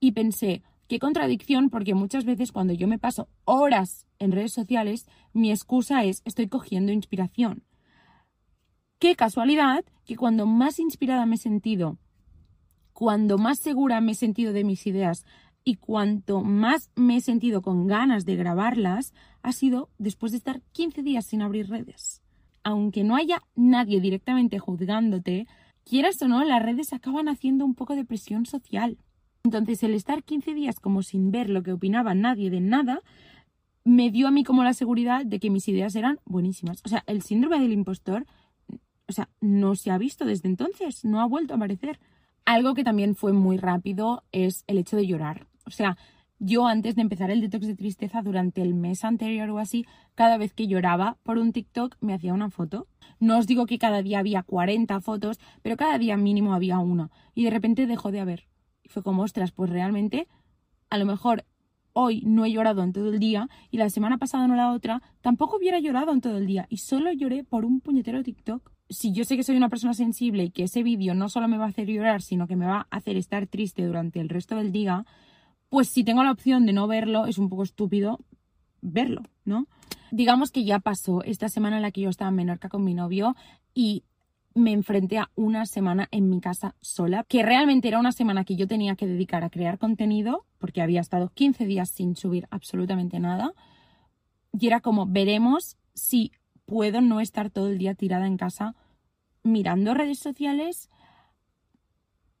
Y 0.00 0.12
pensé, 0.12 0.62
qué 0.86 0.98
contradicción, 0.98 1.70
porque 1.70 1.94
muchas 1.94 2.26
veces 2.26 2.52
cuando 2.52 2.74
yo 2.74 2.86
me 2.88 2.98
paso 2.98 3.28
horas 3.44 4.06
en 4.18 4.32
redes 4.32 4.52
sociales, 4.52 5.06
mi 5.32 5.50
excusa 5.50 6.04
es 6.04 6.20
estoy 6.26 6.48
cogiendo 6.48 6.92
inspiración. 6.92 7.64
Qué 8.98 9.16
casualidad 9.16 9.84
que 10.04 10.16
cuando 10.16 10.44
más 10.44 10.78
inspirada 10.78 11.24
me 11.24 11.36
he 11.36 11.38
sentido, 11.38 11.98
cuando 12.92 13.38
más 13.38 13.60
segura 13.60 14.00
me 14.00 14.12
he 14.12 14.14
sentido 14.16 14.52
de 14.52 14.64
mis 14.64 14.84
ideas 14.86 15.24
y 15.68 15.74
cuanto 15.74 16.40
más 16.42 16.90
me 16.96 17.16
he 17.16 17.20
sentido 17.20 17.60
con 17.60 17.86
ganas 17.86 18.24
de 18.24 18.36
grabarlas, 18.36 19.12
ha 19.42 19.52
sido 19.52 19.90
después 19.98 20.32
de 20.32 20.38
estar 20.38 20.62
15 20.72 21.02
días 21.02 21.26
sin 21.26 21.42
abrir 21.42 21.68
redes. 21.68 22.22
Aunque 22.62 23.04
no 23.04 23.16
haya 23.16 23.42
nadie 23.54 24.00
directamente 24.00 24.58
juzgándote, 24.58 25.46
quieras 25.84 26.22
o 26.22 26.28
no, 26.28 26.42
las 26.42 26.62
redes 26.62 26.94
acaban 26.94 27.28
haciendo 27.28 27.66
un 27.66 27.74
poco 27.74 27.94
de 27.96 28.06
presión 28.06 28.46
social. 28.46 28.96
Entonces, 29.44 29.82
el 29.82 29.92
estar 29.92 30.24
15 30.24 30.54
días 30.54 30.80
como 30.80 31.02
sin 31.02 31.32
ver 31.32 31.50
lo 31.50 31.62
que 31.62 31.72
opinaba 31.72 32.14
nadie 32.14 32.48
de 32.48 32.62
nada, 32.62 33.02
me 33.84 34.10
dio 34.10 34.26
a 34.26 34.30
mí 34.30 34.44
como 34.44 34.64
la 34.64 34.72
seguridad 34.72 35.26
de 35.26 35.38
que 35.38 35.50
mis 35.50 35.68
ideas 35.68 35.94
eran 35.96 36.18
buenísimas. 36.24 36.80
O 36.86 36.88
sea, 36.88 37.04
el 37.06 37.20
síndrome 37.20 37.60
del 37.60 37.74
impostor 37.74 38.24
o 39.06 39.12
sea, 39.12 39.28
no 39.42 39.74
se 39.74 39.90
ha 39.90 39.98
visto 39.98 40.24
desde 40.24 40.48
entonces, 40.48 41.04
no 41.04 41.20
ha 41.20 41.26
vuelto 41.26 41.52
a 41.52 41.56
aparecer. 41.56 41.98
Algo 42.46 42.72
que 42.72 42.84
también 42.84 43.14
fue 43.14 43.34
muy 43.34 43.58
rápido 43.58 44.22
es 44.32 44.64
el 44.66 44.78
hecho 44.78 44.96
de 44.96 45.06
llorar. 45.06 45.47
O 45.68 45.76
sea, 45.76 45.96
yo 46.38 46.66
antes 46.66 46.94
de 46.94 47.02
empezar 47.02 47.30
el 47.30 47.40
detox 47.40 47.66
de 47.66 47.74
tristeza 47.74 48.22
durante 48.22 48.62
el 48.62 48.74
mes 48.74 49.04
anterior 49.04 49.50
o 49.50 49.58
así, 49.58 49.84
cada 50.14 50.36
vez 50.38 50.52
que 50.52 50.66
lloraba 50.66 51.16
por 51.22 51.38
un 51.38 51.52
TikTok 51.52 51.96
me 52.00 52.14
hacía 52.14 52.34
una 52.34 52.50
foto. 52.50 52.86
No 53.18 53.38
os 53.38 53.46
digo 53.46 53.66
que 53.66 53.78
cada 53.78 54.02
día 54.02 54.20
había 54.20 54.42
40 54.42 55.00
fotos, 55.00 55.40
pero 55.62 55.76
cada 55.76 55.98
día 55.98 56.16
mínimo 56.16 56.54
había 56.54 56.78
una. 56.78 57.10
Y 57.34 57.44
de 57.44 57.50
repente 57.50 57.86
dejó 57.86 58.12
de 58.12 58.20
haber. 58.20 58.48
Y 58.82 58.88
fue 58.88 59.02
como, 59.02 59.22
ostras, 59.22 59.52
pues 59.52 59.70
realmente 59.70 60.28
a 60.90 60.98
lo 60.98 61.06
mejor 61.06 61.44
hoy 61.92 62.22
no 62.24 62.44
he 62.44 62.52
llorado 62.52 62.82
en 62.82 62.92
todo 62.92 63.08
el 63.08 63.18
día 63.18 63.48
y 63.70 63.78
la 63.78 63.90
semana 63.90 64.18
pasada 64.18 64.46
no 64.46 64.54
la 64.54 64.72
otra, 64.72 65.02
tampoco 65.20 65.56
hubiera 65.56 65.80
llorado 65.80 66.12
en 66.12 66.20
todo 66.20 66.38
el 66.38 66.46
día. 66.46 66.66
Y 66.68 66.78
solo 66.78 67.12
lloré 67.12 67.44
por 67.44 67.64
un 67.64 67.80
puñetero 67.80 68.22
TikTok 68.22 68.70
si 68.90 69.12
yo 69.12 69.24
sé 69.24 69.36
que 69.36 69.42
soy 69.42 69.56
una 69.56 69.68
persona 69.68 69.94
sensible 69.94 70.44
y 70.44 70.50
que 70.50 70.64
ese 70.64 70.82
vídeo 70.82 71.14
no 71.14 71.28
solo 71.28 71.48
me 71.48 71.58
va 71.58 71.66
a 71.66 71.68
hacer 71.68 71.88
llorar, 71.88 72.22
sino 72.22 72.46
que 72.46 72.56
me 72.56 72.66
va 72.66 72.86
a 72.90 72.96
hacer 72.96 73.16
estar 73.16 73.46
triste 73.46 73.84
durante 73.84 74.20
el 74.20 74.28
resto 74.28 74.56
del 74.56 74.72
día, 74.72 75.04
pues 75.68 75.88
si 75.88 76.04
tengo 76.04 76.22
la 76.22 76.32
opción 76.32 76.66
de 76.66 76.72
no 76.72 76.86
verlo, 76.86 77.26
es 77.26 77.38
un 77.38 77.48
poco 77.48 77.62
estúpido 77.62 78.20
verlo, 78.80 79.22
¿no? 79.44 79.66
Digamos 80.10 80.50
que 80.50 80.64
ya 80.64 80.78
pasó 80.78 81.22
esta 81.22 81.48
semana 81.48 81.76
en 81.76 81.82
la 81.82 81.90
que 81.90 82.00
yo 82.00 82.10
estaba 82.10 82.30
en 82.30 82.36
Menorca 82.36 82.68
con 82.68 82.84
mi 82.84 82.94
novio 82.94 83.36
y 83.74 84.04
me 84.54 84.72
enfrenté 84.72 85.18
a 85.18 85.30
una 85.34 85.66
semana 85.66 86.08
en 86.10 86.28
mi 86.30 86.40
casa 86.40 86.74
sola, 86.80 87.24
que 87.24 87.42
realmente 87.42 87.88
era 87.88 87.98
una 87.98 88.12
semana 88.12 88.44
que 88.44 88.56
yo 88.56 88.66
tenía 88.66 88.96
que 88.96 89.06
dedicar 89.06 89.44
a 89.44 89.50
crear 89.50 89.78
contenido, 89.78 90.46
porque 90.58 90.82
había 90.82 91.00
estado 91.00 91.30
15 91.30 91.66
días 91.66 91.90
sin 91.90 92.16
subir 92.16 92.48
absolutamente 92.50 93.20
nada. 93.20 93.52
Y 94.52 94.66
era 94.66 94.80
como, 94.80 95.06
veremos 95.06 95.76
si 95.94 96.32
puedo 96.64 97.00
no 97.00 97.20
estar 97.20 97.50
todo 97.50 97.68
el 97.68 97.78
día 97.78 97.94
tirada 97.94 98.26
en 98.26 98.36
casa 98.36 98.74
mirando 99.42 99.94
redes 99.94 100.18
sociales. 100.18 100.90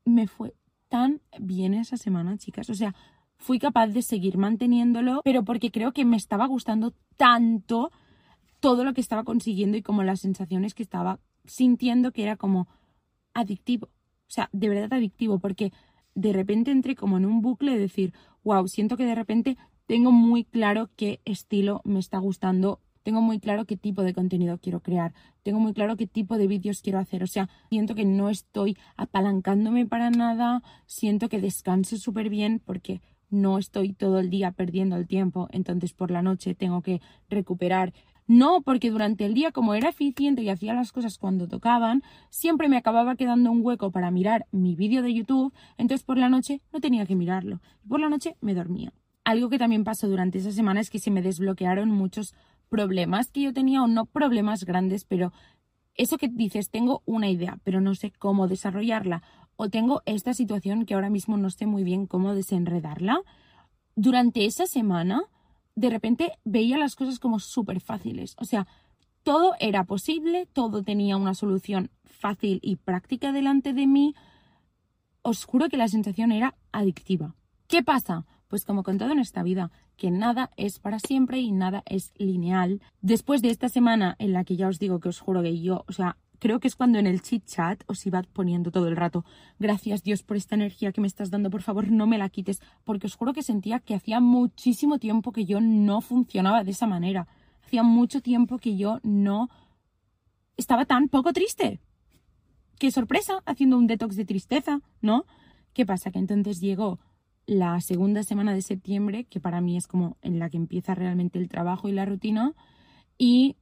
Me 0.04 0.26
fue 0.26 0.54
tan 0.88 1.20
bien 1.38 1.74
esa 1.74 1.96
semana, 1.96 2.36
chicas. 2.38 2.68
O 2.70 2.74
sea, 2.74 2.94
fui 3.38 3.58
capaz 3.58 3.88
de 3.88 4.02
seguir 4.02 4.36
manteniéndolo, 4.36 5.20
pero 5.24 5.44
porque 5.44 5.70
creo 5.70 5.92
que 5.92 6.04
me 6.04 6.16
estaba 6.16 6.46
gustando 6.46 6.92
tanto 7.16 7.90
todo 8.60 8.84
lo 8.84 8.92
que 8.92 9.00
estaba 9.00 9.24
consiguiendo 9.24 9.76
y 9.76 9.82
como 9.82 10.02
las 10.02 10.20
sensaciones 10.20 10.74
que 10.74 10.82
estaba 10.82 11.20
sintiendo 11.44 12.12
que 12.12 12.24
era 12.24 12.36
como 12.36 12.68
adictivo. 13.32 13.86
O 13.86 14.30
sea, 14.30 14.50
de 14.52 14.68
verdad 14.68 14.92
adictivo, 14.92 15.38
porque 15.38 15.72
de 16.14 16.32
repente 16.32 16.70
entré 16.70 16.96
como 16.96 17.16
en 17.16 17.24
un 17.24 17.40
bucle 17.40 17.72
de 17.72 17.78
decir, 17.78 18.12
wow, 18.42 18.66
siento 18.66 18.96
que 18.96 19.04
de 19.04 19.14
repente 19.14 19.56
tengo 19.86 20.12
muy 20.12 20.44
claro 20.44 20.90
qué 20.96 21.20
estilo 21.24 21.80
me 21.84 22.00
está 22.00 22.18
gustando, 22.18 22.80
tengo 23.04 23.22
muy 23.22 23.40
claro 23.40 23.64
qué 23.64 23.76
tipo 23.76 24.02
de 24.02 24.12
contenido 24.12 24.58
quiero 24.58 24.80
crear, 24.80 25.14
tengo 25.42 25.60
muy 25.60 25.72
claro 25.72 25.96
qué 25.96 26.06
tipo 26.06 26.36
de 26.36 26.46
vídeos 26.46 26.82
quiero 26.82 26.98
hacer, 26.98 27.22
o 27.22 27.26
sea, 27.26 27.48
siento 27.70 27.94
que 27.94 28.04
no 28.04 28.28
estoy 28.28 28.76
apalancándome 28.96 29.86
para 29.86 30.10
nada, 30.10 30.62
siento 30.86 31.28
que 31.28 31.40
descanso 31.40 31.96
súper 31.96 32.28
bien 32.28 32.60
porque 32.62 33.00
no 33.30 33.58
estoy 33.58 33.92
todo 33.92 34.18
el 34.18 34.30
día 34.30 34.52
perdiendo 34.52 34.96
el 34.96 35.06
tiempo, 35.06 35.48
entonces 35.50 35.92
por 35.92 36.10
la 36.10 36.22
noche 36.22 36.54
tengo 36.54 36.82
que 36.82 37.00
recuperar 37.28 37.92
no, 38.28 38.60
porque 38.60 38.90
durante 38.90 39.24
el 39.24 39.32
día, 39.32 39.52
como 39.52 39.72
era 39.72 39.88
eficiente 39.88 40.42
y 40.42 40.50
hacía 40.50 40.74
las 40.74 40.92
cosas 40.92 41.16
cuando 41.16 41.48
tocaban, 41.48 42.02
siempre 42.28 42.68
me 42.68 42.76
acababa 42.76 43.16
quedando 43.16 43.50
un 43.50 43.64
hueco 43.64 43.90
para 43.90 44.10
mirar 44.10 44.46
mi 44.52 44.76
vídeo 44.76 45.02
de 45.02 45.14
YouTube, 45.14 45.54
entonces 45.78 46.04
por 46.04 46.18
la 46.18 46.28
noche 46.28 46.60
no 46.70 46.80
tenía 46.80 47.06
que 47.06 47.16
mirarlo. 47.16 47.62
Por 47.88 48.00
la 48.00 48.10
noche 48.10 48.36
me 48.42 48.52
dormía. 48.52 48.92
Algo 49.24 49.48
que 49.48 49.58
también 49.58 49.82
pasó 49.82 50.08
durante 50.08 50.38
esa 50.38 50.52
semana 50.52 50.80
es 50.80 50.90
que 50.90 50.98
se 50.98 51.10
me 51.10 51.22
desbloquearon 51.22 51.90
muchos 51.90 52.34
problemas 52.68 53.30
que 53.30 53.40
yo 53.40 53.54
tenía, 53.54 53.82
o 53.82 53.86
no 53.86 54.04
problemas 54.04 54.64
grandes, 54.64 55.06
pero 55.06 55.32
eso 55.94 56.18
que 56.18 56.28
dices, 56.28 56.68
tengo 56.68 57.02
una 57.06 57.30
idea, 57.30 57.58
pero 57.64 57.80
no 57.80 57.94
sé 57.94 58.10
cómo 58.10 58.46
desarrollarla, 58.46 59.22
o 59.60 59.68
tengo 59.68 60.02
esta 60.06 60.34
situación 60.34 60.86
que 60.86 60.94
ahora 60.94 61.10
mismo 61.10 61.36
no 61.36 61.50
sé 61.50 61.66
muy 61.66 61.82
bien 61.82 62.06
cómo 62.06 62.32
desenredarla. 62.32 63.20
Durante 63.96 64.46
esa 64.46 64.66
semana 64.66 65.24
de 65.74 65.90
repente 65.90 66.32
veía 66.44 66.78
las 66.78 66.94
cosas 66.94 67.18
como 67.18 67.40
súper 67.40 67.80
fáciles. 67.80 68.36
O 68.38 68.44
sea, 68.44 68.68
todo 69.24 69.54
era 69.58 69.82
posible, 69.82 70.46
todo 70.52 70.84
tenía 70.84 71.16
una 71.16 71.34
solución 71.34 71.90
fácil 72.04 72.60
y 72.62 72.76
práctica 72.76 73.32
delante 73.32 73.72
de 73.72 73.88
mí. 73.88 74.14
Os 75.22 75.44
juro 75.44 75.68
que 75.68 75.76
la 75.76 75.88
sensación 75.88 76.30
era 76.30 76.54
adictiva. 76.70 77.34
¿Qué 77.66 77.82
pasa? 77.82 78.26
Pues 78.46 78.64
como 78.64 78.84
con 78.84 78.96
todo 78.96 79.10
en 79.10 79.18
esta 79.18 79.42
vida, 79.42 79.72
que 79.96 80.12
nada 80.12 80.50
es 80.56 80.78
para 80.78 81.00
siempre 81.00 81.40
y 81.40 81.50
nada 81.50 81.82
es 81.84 82.12
lineal. 82.16 82.80
Después 83.00 83.42
de 83.42 83.50
esta 83.50 83.68
semana 83.68 84.14
en 84.20 84.32
la 84.32 84.44
que 84.44 84.56
ya 84.56 84.68
os 84.68 84.78
digo 84.78 85.00
que 85.00 85.08
os 85.08 85.18
juro 85.18 85.42
que 85.42 85.60
yo, 85.60 85.84
o 85.88 85.92
sea, 85.92 86.16
creo 86.38 86.60
que 86.60 86.68
es 86.68 86.76
cuando 86.76 86.98
en 86.98 87.06
el 87.06 87.22
chit 87.22 87.44
chat 87.44 87.82
os 87.86 88.04
iba 88.06 88.22
poniendo 88.22 88.70
todo 88.70 88.88
el 88.88 88.96
rato, 88.96 89.24
gracias 89.58 90.02
Dios 90.02 90.22
por 90.22 90.36
esta 90.36 90.54
energía 90.54 90.92
que 90.92 91.00
me 91.00 91.06
estás 91.06 91.30
dando, 91.30 91.50
por 91.50 91.62
favor 91.62 91.90
no 91.90 92.06
me 92.06 92.18
la 92.18 92.28
quites, 92.28 92.60
porque 92.84 93.06
os 93.06 93.14
juro 93.14 93.32
que 93.32 93.42
sentía 93.42 93.80
que 93.80 93.94
hacía 93.94 94.20
muchísimo 94.20 94.98
tiempo 94.98 95.32
que 95.32 95.44
yo 95.44 95.60
no 95.60 96.00
funcionaba 96.00 96.64
de 96.64 96.70
esa 96.70 96.86
manera, 96.86 97.26
hacía 97.64 97.82
mucho 97.82 98.20
tiempo 98.20 98.58
que 98.58 98.76
yo 98.76 99.00
no 99.02 99.48
estaba 100.56 100.84
tan 100.84 101.08
poco 101.08 101.32
triste. 101.32 101.80
Qué 102.78 102.90
sorpresa, 102.90 103.42
haciendo 103.44 103.76
un 103.76 103.86
detox 103.86 104.16
de 104.16 104.24
tristeza, 104.24 104.80
¿no? 105.00 105.24
¿Qué 105.72 105.84
pasa? 105.84 106.10
Que 106.10 106.18
entonces 106.18 106.60
llegó 106.60 107.00
la 107.46 107.80
segunda 107.80 108.22
semana 108.22 108.52
de 108.52 108.62
septiembre, 108.62 109.24
que 109.24 109.40
para 109.40 109.60
mí 109.60 109.76
es 109.76 109.86
como 109.86 110.16
en 110.22 110.38
la 110.38 110.50
que 110.50 110.58
empieza 110.58 110.94
realmente 110.94 111.38
el 111.38 111.48
trabajo 111.48 111.88
y 111.88 111.92
la 111.92 112.04
rutina, 112.04 112.54
y 113.16 113.56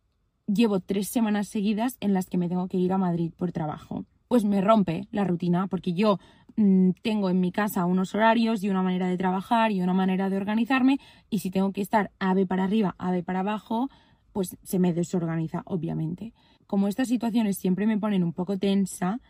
llevo 0.46 0.80
tres 0.80 1.08
semanas 1.08 1.48
seguidas 1.48 1.96
en 2.00 2.14
las 2.14 2.26
que 2.26 2.38
me 2.38 2.48
tengo 2.48 2.68
que 2.68 2.78
ir 2.78 2.92
a 2.92 2.98
Madrid 2.98 3.32
por 3.36 3.52
trabajo. 3.52 4.04
Pues 4.28 4.44
me 4.44 4.60
rompe 4.60 5.06
la 5.12 5.24
rutina 5.24 5.66
porque 5.68 5.92
yo 5.92 6.18
mm, 6.56 6.90
tengo 7.02 7.30
en 7.30 7.40
mi 7.40 7.52
casa 7.52 7.84
unos 7.84 8.14
horarios 8.14 8.62
y 8.62 8.70
una 8.70 8.82
manera 8.82 9.08
de 9.08 9.16
trabajar 9.16 9.72
y 9.72 9.82
una 9.82 9.92
manera 9.92 10.30
de 10.30 10.36
organizarme 10.36 10.98
y 11.30 11.40
si 11.40 11.50
tengo 11.50 11.72
que 11.72 11.80
estar 11.80 12.10
ave 12.18 12.46
para 12.46 12.64
arriba, 12.64 12.94
ave 12.98 13.22
para 13.22 13.40
abajo, 13.40 13.88
pues 14.32 14.56
se 14.62 14.78
me 14.78 14.92
desorganiza, 14.92 15.62
obviamente. 15.64 16.32
Como 16.66 16.88
estas 16.88 17.08
situaciones 17.08 17.58
siempre 17.58 17.86
me 17.86 17.98
ponen 17.98 18.24
un 18.24 18.32
poco 18.32 18.58
tensa, 18.58 19.20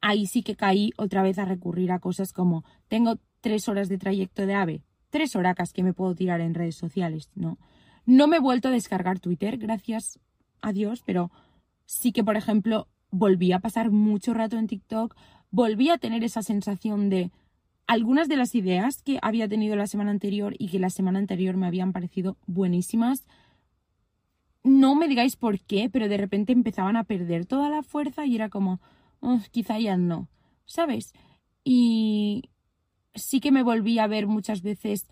ahí 0.00 0.26
sí 0.26 0.42
que 0.42 0.56
caí 0.56 0.92
otra 0.96 1.22
vez 1.22 1.38
a 1.38 1.44
recurrir 1.44 1.92
a 1.92 1.98
cosas 1.98 2.32
como 2.32 2.64
tengo 2.88 3.18
tres 3.40 3.68
horas 3.68 3.88
de 3.88 3.98
trayecto 3.98 4.46
de 4.46 4.54
ave, 4.54 4.82
tres 5.10 5.36
horacas 5.36 5.72
que 5.72 5.82
me 5.82 5.92
puedo 5.92 6.14
tirar 6.14 6.40
en 6.40 6.54
redes 6.54 6.76
sociales, 6.76 7.30
¿no? 7.34 7.58
No 8.08 8.26
me 8.26 8.38
he 8.38 8.40
vuelto 8.40 8.68
a 8.68 8.70
descargar 8.70 9.20
Twitter, 9.20 9.58
gracias 9.58 10.18
a 10.62 10.72
Dios, 10.72 11.02
pero 11.04 11.30
sí 11.84 12.10
que, 12.10 12.24
por 12.24 12.38
ejemplo, 12.38 12.88
volví 13.10 13.52
a 13.52 13.58
pasar 13.58 13.90
mucho 13.90 14.32
rato 14.32 14.56
en 14.56 14.66
TikTok, 14.66 15.14
volví 15.50 15.90
a 15.90 15.98
tener 15.98 16.24
esa 16.24 16.42
sensación 16.42 17.10
de 17.10 17.30
algunas 17.86 18.26
de 18.30 18.38
las 18.38 18.54
ideas 18.54 19.02
que 19.02 19.18
había 19.20 19.46
tenido 19.46 19.76
la 19.76 19.86
semana 19.86 20.10
anterior 20.10 20.54
y 20.58 20.68
que 20.68 20.78
la 20.78 20.88
semana 20.88 21.18
anterior 21.18 21.58
me 21.58 21.66
habían 21.66 21.92
parecido 21.92 22.38
buenísimas. 22.46 23.26
No 24.64 24.94
me 24.94 25.06
digáis 25.06 25.36
por 25.36 25.60
qué, 25.60 25.90
pero 25.90 26.08
de 26.08 26.16
repente 26.16 26.54
empezaban 26.54 26.96
a 26.96 27.04
perder 27.04 27.44
toda 27.44 27.68
la 27.68 27.82
fuerza 27.82 28.24
y 28.24 28.36
era 28.36 28.48
como, 28.48 28.80
quizá 29.50 29.78
ya 29.78 29.98
no, 29.98 30.30
¿sabes? 30.64 31.12
Y 31.62 32.48
sí 33.14 33.40
que 33.40 33.52
me 33.52 33.62
volví 33.62 33.98
a 33.98 34.06
ver 34.06 34.26
muchas 34.26 34.62
veces 34.62 35.08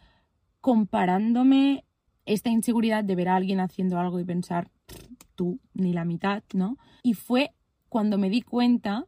comparándome 0.62 1.84
esta 2.26 2.50
inseguridad 2.50 3.04
de 3.04 3.14
ver 3.14 3.28
a 3.28 3.36
alguien 3.36 3.60
haciendo 3.60 3.98
algo 3.98 4.20
y 4.20 4.24
pensar, 4.24 4.70
tú 5.34 5.60
ni 5.74 5.92
la 5.92 6.04
mitad, 6.04 6.42
¿no? 6.52 6.76
Y 7.02 7.14
fue 7.14 7.52
cuando 7.88 8.18
me 8.18 8.28
di 8.28 8.42
cuenta 8.42 9.06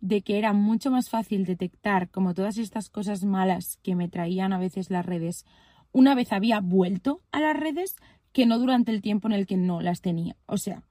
de 0.00 0.22
que 0.22 0.38
era 0.38 0.52
mucho 0.52 0.90
más 0.90 1.08
fácil 1.08 1.44
detectar 1.44 2.10
como 2.10 2.34
todas 2.34 2.58
estas 2.58 2.90
cosas 2.90 3.24
malas 3.24 3.78
que 3.82 3.94
me 3.94 4.08
traían 4.08 4.52
a 4.52 4.58
veces 4.58 4.90
las 4.90 5.06
redes 5.06 5.46
una 5.92 6.14
vez 6.14 6.32
había 6.32 6.60
vuelto 6.60 7.22
a 7.32 7.40
las 7.40 7.56
redes 7.56 7.96
que 8.32 8.44
no 8.44 8.58
durante 8.58 8.92
el 8.92 9.00
tiempo 9.00 9.28
en 9.28 9.32
el 9.32 9.46
que 9.46 9.56
no 9.56 9.80
las 9.80 10.02
tenía. 10.02 10.36
O 10.44 10.58
sea, 10.58 10.82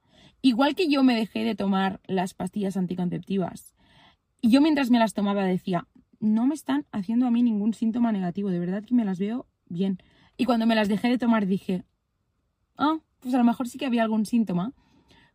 igual 0.42 0.74
que 0.74 0.88
yo 0.88 1.04
me 1.04 1.14
dejé 1.14 1.44
de 1.44 1.54
tomar 1.54 2.00
las 2.08 2.34
pastillas 2.34 2.76
anticonceptivas 2.76 3.76
y 4.40 4.50
yo 4.50 4.60
mientras 4.60 4.90
me 4.90 4.98
las 4.98 5.14
tomaba 5.14 5.44
decía, 5.44 5.86
no 6.18 6.46
me 6.46 6.54
están 6.54 6.86
haciendo 6.90 7.26
a 7.26 7.30
mí 7.30 7.42
ningún 7.42 7.74
síntoma 7.74 8.10
negativo, 8.12 8.50
de 8.50 8.58
verdad 8.58 8.84
que 8.84 8.94
me 8.94 9.04
las 9.04 9.18
veo 9.18 9.46
bien. 9.68 9.98
Y 10.36 10.44
cuando 10.44 10.66
me 10.66 10.74
las 10.74 10.88
dejé 10.88 11.08
de 11.08 11.18
tomar 11.18 11.46
dije, 11.46 11.84
ah, 12.76 12.98
pues 13.20 13.34
a 13.34 13.38
lo 13.38 13.44
mejor 13.44 13.68
sí 13.68 13.78
que 13.78 13.86
había 13.86 14.02
algún 14.02 14.26
síntoma. 14.26 14.72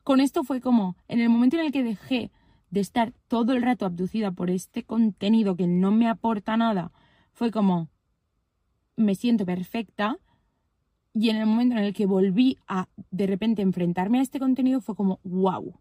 Con 0.03 0.19
esto 0.19 0.43
fue 0.43 0.61
como, 0.61 0.95
en 1.07 1.19
el 1.19 1.29
momento 1.29 1.57
en 1.57 1.65
el 1.65 1.71
que 1.71 1.83
dejé 1.83 2.31
de 2.69 2.79
estar 2.79 3.13
todo 3.27 3.53
el 3.53 3.61
rato 3.61 3.85
abducida 3.85 4.31
por 4.31 4.49
este 4.49 4.83
contenido 4.83 5.55
que 5.55 5.67
no 5.67 5.91
me 5.91 6.07
aporta 6.07 6.55
nada, 6.57 6.91
fue 7.33 7.51
como, 7.51 7.89
me 8.95 9.15
siento 9.15 9.45
perfecta. 9.45 10.17
Y 11.13 11.29
en 11.29 11.37
el 11.37 11.45
momento 11.45 11.75
en 11.75 11.83
el 11.83 11.93
que 11.93 12.05
volví 12.05 12.57
a 12.67 12.87
de 13.09 13.27
repente 13.27 13.61
enfrentarme 13.61 14.19
a 14.19 14.21
este 14.21 14.39
contenido 14.39 14.79
fue 14.79 14.95
como, 14.95 15.19
wow, 15.23 15.79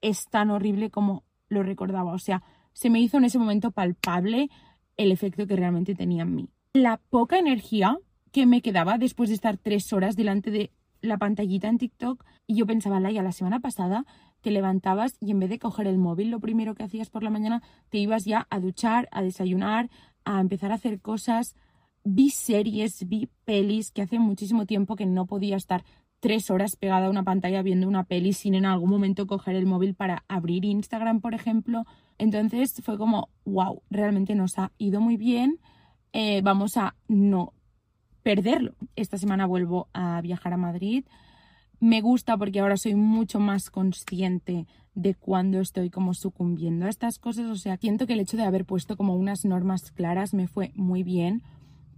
es 0.00 0.26
tan 0.26 0.50
horrible 0.50 0.90
como 0.90 1.24
lo 1.48 1.62
recordaba. 1.62 2.12
O 2.12 2.18
sea, 2.18 2.42
se 2.72 2.90
me 2.90 3.00
hizo 3.00 3.18
en 3.18 3.24
ese 3.24 3.38
momento 3.38 3.72
palpable 3.72 4.48
el 4.96 5.10
efecto 5.10 5.46
que 5.46 5.56
realmente 5.56 5.94
tenía 5.94 6.22
en 6.22 6.34
mí. 6.34 6.48
La 6.72 6.98
poca 6.98 7.38
energía 7.38 7.98
que 8.32 8.46
me 8.46 8.62
quedaba 8.62 8.98
después 8.98 9.28
de 9.28 9.34
estar 9.34 9.56
tres 9.56 9.92
horas 9.92 10.16
delante 10.16 10.50
de 10.50 10.70
la 11.02 11.18
pantallita 11.18 11.68
en 11.68 11.78
TikTok 11.78 12.24
y 12.46 12.56
yo 12.56 12.66
pensaba, 12.66 13.00
Laia, 13.00 13.22
la 13.22 13.32
semana 13.32 13.60
pasada 13.60 14.04
te 14.40 14.50
levantabas 14.50 15.16
y 15.20 15.30
en 15.30 15.40
vez 15.40 15.50
de 15.50 15.58
coger 15.58 15.86
el 15.86 15.98
móvil, 15.98 16.30
lo 16.30 16.40
primero 16.40 16.74
que 16.74 16.82
hacías 16.82 17.10
por 17.10 17.22
la 17.22 17.30
mañana, 17.30 17.62
te 17.88 17.98
ibas 17.98 18.24
ya 18.24 18.46
a 18.50 18.60
duchar, 18.60 19.08
a 19.12 19.22
desayunar, 19.22 19.90
a 20.24 20.40
empezar 20.40 20.72
a 20.72 20.76
hacer 20.76 21.00
cosas. 21.00 21.54
Vi 22.04 22.30
series, 22.30 23.06
vi 23.08 23.28
pelis 23.44 23.90
que 23.92 24.02
hace 24.02 24.18
muchísimo 24.18 24.66
tiempo 24.66 24.96
que 24.96 25.06
no 25.06 25.26
podía 25.26 25.56
estar 25.56 25.84
tres 26.20 26.50
horas 26.50 26.76
pegada 26.76 27.06
a 27.06 27.10
una 27.10 27.24
pantalla 27.24 27.62
viendo 27.62 27.88
una 27.88 28.04
peli 28.04 28.32
sin 28.32 28.54
en 28.54 28.66
algún 28.66 28.90
momento 28.90 29.26
coger 29.26 29.56
el 29.56 29.66
móvil 29.66 29.94
para 29.94 30.24
abrir 30.28 30.64
Instagram, 30.64 31.20
por 31.20 31.34
ejemplo. 31.34 31.84
Entonces 32.18 32.74
fue 32.82 32.98
como, 32.98 33.30
wow, 33.44 33.82
realmente 33.90 34.34
nos 34.34 34.58
ha 34.58 34.72
ido 34.78 35.00
muy 35.00 35.16
bien. 35.16 35.58
Eh, 36.12 36.42
vamos 36.42 36.76
a 36.76 36.96
no 37.08 37.54
perderlo. 38.22 38.74
Esta 38.96 39.18
semana 39.18 39.46
vuelvo 39.46 39.88
a 39.92 40.20
viajar 40.20 40.52
a 40.52 40.56
Madrid. 40.56 41.04
Me 41.80 42.00
gusta 42.00 42.36
porque 42.36 42.60
ahora 42.60 42.76
soy 42.76 42.94
mucho 42.94 43.40
más 43.40 43.70
consciente 43.70 44.66
de 44.94 45.14
cuando 45.14 45.60
estoy 45.60 45.90
como 45.90 46.14
sucumbiendo 46.14 46.86
a 46.86 46.90
estas 46.90 47.18
cosas. 47.18 47.46
O 47.46 47.56
sea, 47.56 47.76
siento 47.76 48.06
que 48.06 48.12
el 48.12 48.20
hecho 48.20 48.36
de 48.36 48.44
haber 48.44 48.64
puesto 48.64 48.96
como 48.96 49.14
unas 49.14 49.44
normas 49.44 49.90
claras 49.90 50.34
me 50.34 50.46
fue 50.46 50.72
muy 50.74 51.02
bien 51.02 51.42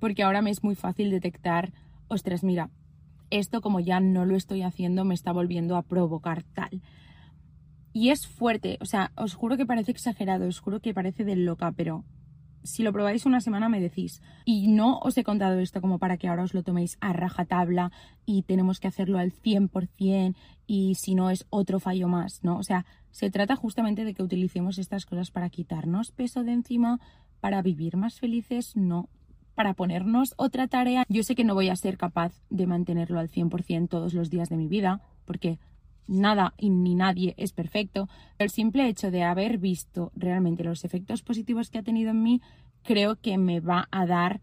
porque 0.03 0.25
ahora 0.25 0.43
me 0.43 0.51
es 0.51 0.65
muy 0.65 0.75
fácil 0.75 1.11
detectar, 1.11 1.73
ostras, 2.09 2.43
mira, 2.43 2.71
esto 3.31 3.61
como 3.61 3.79
ya 3.79 4.01
no 4.01 4.27
lo 4.27 4.35
estoy 4.35 4.63
haciendo 4.63 5.05
me 5.05 5.15
está 5.15 5.33
volviendo 5.33 5.77
a 5.77 5.83
provocar 5.83 6.43
tal. 6.43 6.83
Y 7.93 8.11
es 8.11 8.27
fuerte, 8.27 8.79
o 8.81 8.85
sea, 8.85 9.13
os 9.17 9.35
juro 9.35 9.57
que 9.57 9.65
parece 9.65 9.93
exagerado, 9.93 10.49
os 10.49 10.59
juro 10.59 10.81
que 10.81 10.93
parece 10.93 11.25
de 11.25 11.37
loca, 11.37 11.71
pero 11.71 12.05
si 12.63 12.83
lo 12.83 12.93
probáis 12.93 13.27
una 13.27 13.41
semana 13.41 13.69
me 13.69 13.81
decís. 13.81 14.21
Y 14.45 14.69
no 14.69 14.99
os 14.99 15.17
he 15.19 15.25
contado 15.25 15.59
esto 15.59 15.81
como 15.81 15.99
para 15.99 16.17
que 16.17 16.29
ahora 16.29 16.43
os 16.43 16.55
lo 16.55 16.63
toméis 16.63 16.97
a 17.01 17.13
rajatabla 17.13 17.93
y 18.25 18.43
tenemos 18.43 18.81
que 18.81 18.89
hacerlo 18.89 19.19
al 19.19 19.33
100% 19.33 20.35
y 20.67 20.95
si 20.95 21.15
no 21.15 21.31
es 21.31 21.47
otro 21.51 21.81
fallo 21.81 22.09
más, 22.09 22.43
¿no? 22.43 22.59
O 22.59 22.63
sea, 22.63 22.87
se 23.11 23.31
trata 23.31 23.57
justamente 23.57 24.05
de 24.05 24.15
que 24.15 24.23
utilicemos 24.23 24.79
estas 24.79 25.07
cosas 25.07 25.31
para 25.31 25.51
quitarnos 25.51 26.13
peso 26.13 26.45
de 26.45 26.53
encima, 26.53 27.01
para 27.41 27.63
vivir 27.63 27.97
más 27.97 28.19
felices, 28.19 28.77
no 28.77 29.09
para 29.55 29.75
ponernos 29.75 30.35
otra 30.37 30.67
tarea. 30.67 31.05
Yo 31.09 31.23
sé 31.23 31.35
que 31.35 31.45
no 31.45 31.55
voy 31.55 31.69
a 31.69 31.77
ser 31.77 31.99
capaz 31.99 32.33
de 32.51 32.67
mantenerlo 32.67 33.19
al 33.19 33.31
100% 33.31 33.89
todos 33.89 34.15
los 34.15 34.31
días 34.31 34.49
de 34.49 34.57
mi 34.57 34.67
vida, 34.67 35.03
porque 35.25 35.59
nada 36.07 36.55
y 36.59 36.71
ni 36.71 36.95
nadie 36.95 37.35
es 37.37 37.53
perfecto, 37.53 38.09
el 38.39 38.51
simple 38.51 38.89
hecho 38.89 39.11
de 39.11 39.23
haber 39.23 39.59
visto 39.59 40.13
realmente 40.15 40.65
los 40.65 40.85
efectos 40.85 41.23
positivos 41.23 41.71
que 41.71 41.79
ha 41.79 41.83
tenido 41.83 42.11
en 42.11 42.23
mí, 42.23 42.41
creo 42.83 43.17
que 43.17 43.39
me 43.39 43.61
va 43.61 43.89
a 43.91 44.07
dar 44.07 44.41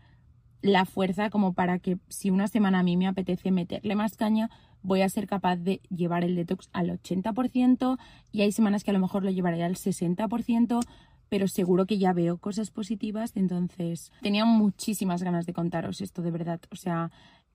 la 0.62 0.86
fuerza 0.86 1.30
como 1.30 1.54
para 1.54 1.80
que 1.80 1.98
si 2.10 2.30
una 2.30 2.48
semana 2.48 2.80
a 2.80 2.84
mí 2.84 2.98
me 2.98 3.08
apetece 3.08 3.52
meterle 3.52 3.95
más 3.95 4.17
caña, 4.17 4.50
voy 4.82 5.02
a 5.02 5.10
ser 5.10 5.28
capaz 5.28 5.58
de 5.58 5.82
llevar 5.89 6.24
el 6.24 6.36
detox 6.36 6.69
al 6.74 6.89
80% 6.89 7.98
y 8.32 8.41
hay 8.41 8.52
semanas 8.52 8.84
que 8.84 8.91
a 8.91 8.93
lo 8.93 9.00
mejor 9.00 9.24
lo 9.24 9.32
llevaré 9.32 9.63
al 9.63 9.76
60%, 9.76 10.82
pero 11.30 11.48
seguro 11.48 11.86
que 11.86 11.98
ya 11.98 12.12
veo 12.12 12.38
cosas 12.38 12.72
positivas, 12.72 13.32
entonces 13.36 14.12
tenía 14.22 14.45
muchísimas 14.45 15.24
ganas 15.24 15.45
de 15.45 15.54
contaros 15.54 16.02
esto 16.02 16.22
de 16.22 16.32
verdad, 16.32 16.60
o 16.72 16.76
sea, 16.76 17.12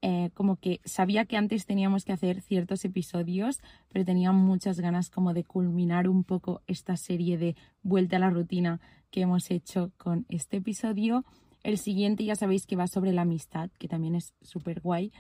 eh, 0.06 0.28
como 0.34 0.56
que 0.56 0.82
sabía 0.84 1.24
que 1.24 1.38
antes 1.38 1.64
teníamos 1.64 2.04
que 2.04 2.12
hacer 2.12 2.42
ciertos 2.42 2.84
episodios, 2.84 3.62
pero 3.88 4.04
tenía 4.04 4.32
muchas 4.32 4.78
ganas 4.78 5.08
como 5.08 5.32
de 5.32 5.44
culminar 5.44 6.10
un 6.10 6.24
poco 6.24 6.60
esta 6.66 6.98
serie 6.98 7.38
de 7.38 7.56
vuelta 7.82 8.16
a 8.16 8.18
la 8.18 8.28
rutina 8.28 8.82
que 9.10 9.22
hemos 9.22 9.50
hecho 9.50 9.92
con 9.96 10.26
este 10.28 10.58
episodio. 10.58 11.24
El 11.62 11.78
siguiente 11.78 12.22
ya 12.22 12.36
sabéis 12.36 12.66
que 12.66 12.76
va 12.76 12.86
sobre 12.86 13.12
la 13.12 13.22
amistad, 13.22 13.70
que 13.78 13.88
también 13.88 14.14
es 14.14 14.34
súper 14.42 14.82
guay, 14.82 15.10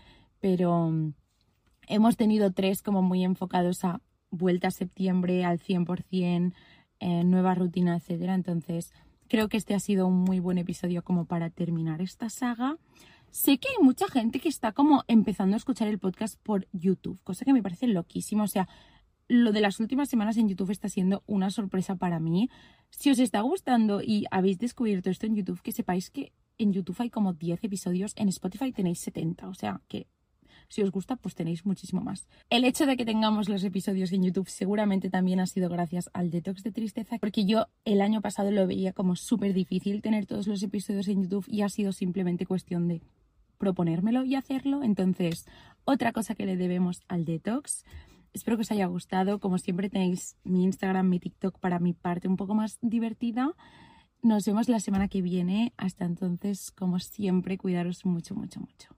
pero 0.40 0.90
mm, 0.90 1.14
hemos 1.88 2.18
tenido 2.18 2.52
tres 2.52 2.82
como 2.82 3.00
muy 3.00 3.24
enfocados 3.24 3.86
a 3.86 4.02
vuelta 4.30 4.68
a 4.68 4.70
septiembre 4.70 5.46
al 5.46 5.60
100%, 5.60 6.52
eh, 7.00 7.24
nueva 7.24 7.54
rutina, 7.54 7.96
etcétera. 7.96 8.34
Entonces, 8.34 8.92
creo 9.28 9.48
que 9.48 9.56
este 9.56 9.74
ha 9.74 9.80
sido 9.80 10.06
un 10.06 10.18
muy 10.18 10.40
buen 10.40 10.58
episodio 10.58 11.02
como 11.02 11.24
para 11.24 11.48
terminar 11.48 12.02
esta 12.02 12.28
saga. 12.28 12.76
Sé 13.34 13.58
que 13.58 13.66
hay 13.66 13.84
mucha 13.84 14.06
gente 14.06 14.38
que 14.38 14.48
está 14.48 14.70
como 14.70 15.02
empezando 15.08 15.54
a 15.54 15.56
escuchar 15.56 15.88
el 15.88 15.98
podcast 15.98 16.40
por 16.44 16.68
YouTube, 16.70 17.18
cosa 17.24 17.44
que 17.44 17.52
me 17.52 17.64
parece 17.64 17.88
loquísimo. 17.88 18.44
O 18.44 18.46
sea, 18.46 18.68
lo 19.26 19.50
de 19.50 19.60
las 19.60 19.80
últimas 19.80 20.08
semanas 20.08 20.36
en 20.36 20.48
YouTube 20.48 20.70
está 20.70 20.88
siendo 20.88 21.24
una 21.26 21.50
sorpresa 21.50 21.96
para 21.96 22.20
mí. 22.20 22.48
Si 22.90 23.10
os 23.10 23.18
está 23.18 23.40
gustando 23.40 24.00
y 24.00 24.24
habéis 24.30 24.60
descubierto 24.60 25.10
esto 25.10 25.26
en 25.26 25.34
YouTube, 25.34 25.60
que 25.62 25.72
sepáis 25.72 26.10
que 26.10 26.32
en 26.58 26.72
YouTube 26.72 26.94
hay 27.00 27.10
como 27.10 27.32
10 27.32 27.64
episodios, 27.64 28.12
en 28.14 28.28
Spotify 28.28 28.70
tenéis 28.70 29.00
70, 29.00 29.48
o 29.48 29.54
sea 29.54 29.80
que 29.88 30.06
si 30.68 30.82
os 30.82 30.92
gusta, 30.92 31.16
pues 31.16 31.34
tenéis 31.34 31.66
muchísimo 31.66 32.02
más. 32.02 32.28
El 32.50 32.64
hecho 32.64 32.86
de 32.86 32.96
que 32.96 33.04
tengamos 33.04 33.48
los 33.48 33.64
episodios 33.64 34.12
en 34.12 34.22
YouTube 34.22 34.48
seguramente 34.48 35.10
también 35.10 35.40
ha 35.40 35.46
sido 35.48 35.68
gracias 35.68 36.08
al 36.12 36.30
detox 36.30 36.62
de 36.62 36.70
tristeza, 36.70 37.18
porque 37.18 37.44
yo 37.44 37.66
el 37.84 38.00
año 38.00 38.20
pasado 38.20 38.52
lo 38.52 38.64
veía 38.68 38.92
como 38.92 39.16
súper 39.16 39.54
difícil 39.54 40.02
tener 40.02 40.24
todos 40.24 40.46
los 40.46 40.62
episodios 40.62 41.08
en 41.08 41.24
YouTube 41.24 41.46
y 41.48 41.62
ha 41.62 41.68
sido 41.68 41.90
simplemente 41.90 42.46
cuestión 42.46 42.86
de 42.86 43.02
proponérmelo 43.58 44.24
y 44.24 44.34
hacerlo. 44.34 44.82
Entonces, 44.82 45.46
otra 45.84 46.12
cosa 46.12 46.34
que 46.34 46.46
le 46.46 46.56
debemos 46.56 47.02
al 47.08 47.24
detox. 47.24 47.84
Espero 48.32 48.56
que 48.56 48.62
os 48.62 48.70
haya 48.72 48.86
gustado. 48.86 49.38
Como 49.38 49.58
siempre 49.58 49.90
tenéis 49.90 50.36
mi 50.44 50.64
Instagram, 50.64 51.08
mi 51.08 51.20
TikTok 51.20 51.58
para 51.58 51.78
mi 51.78 51.92
parte 51.92 52.28
un 52.28 52.36
poco 52.36 52.54
más 52.54 52.78
divertida. 52.80 53.52
Nos 54.22 54.44
vemos 54.46 54.68
la 54.68 54.80
semana 54.80 55.08
que 55.08 55.22
viene. 55.22 55.72
Hasta 55.76 56.04
entonces, 56.04 56.70
como 56.72 56.98
siempre, 56.98 57.58
cuidaros 57.58 58.04
mucho, 58.04 58.34
mucho, 58.34 58.60
mucho. 58.60 58.96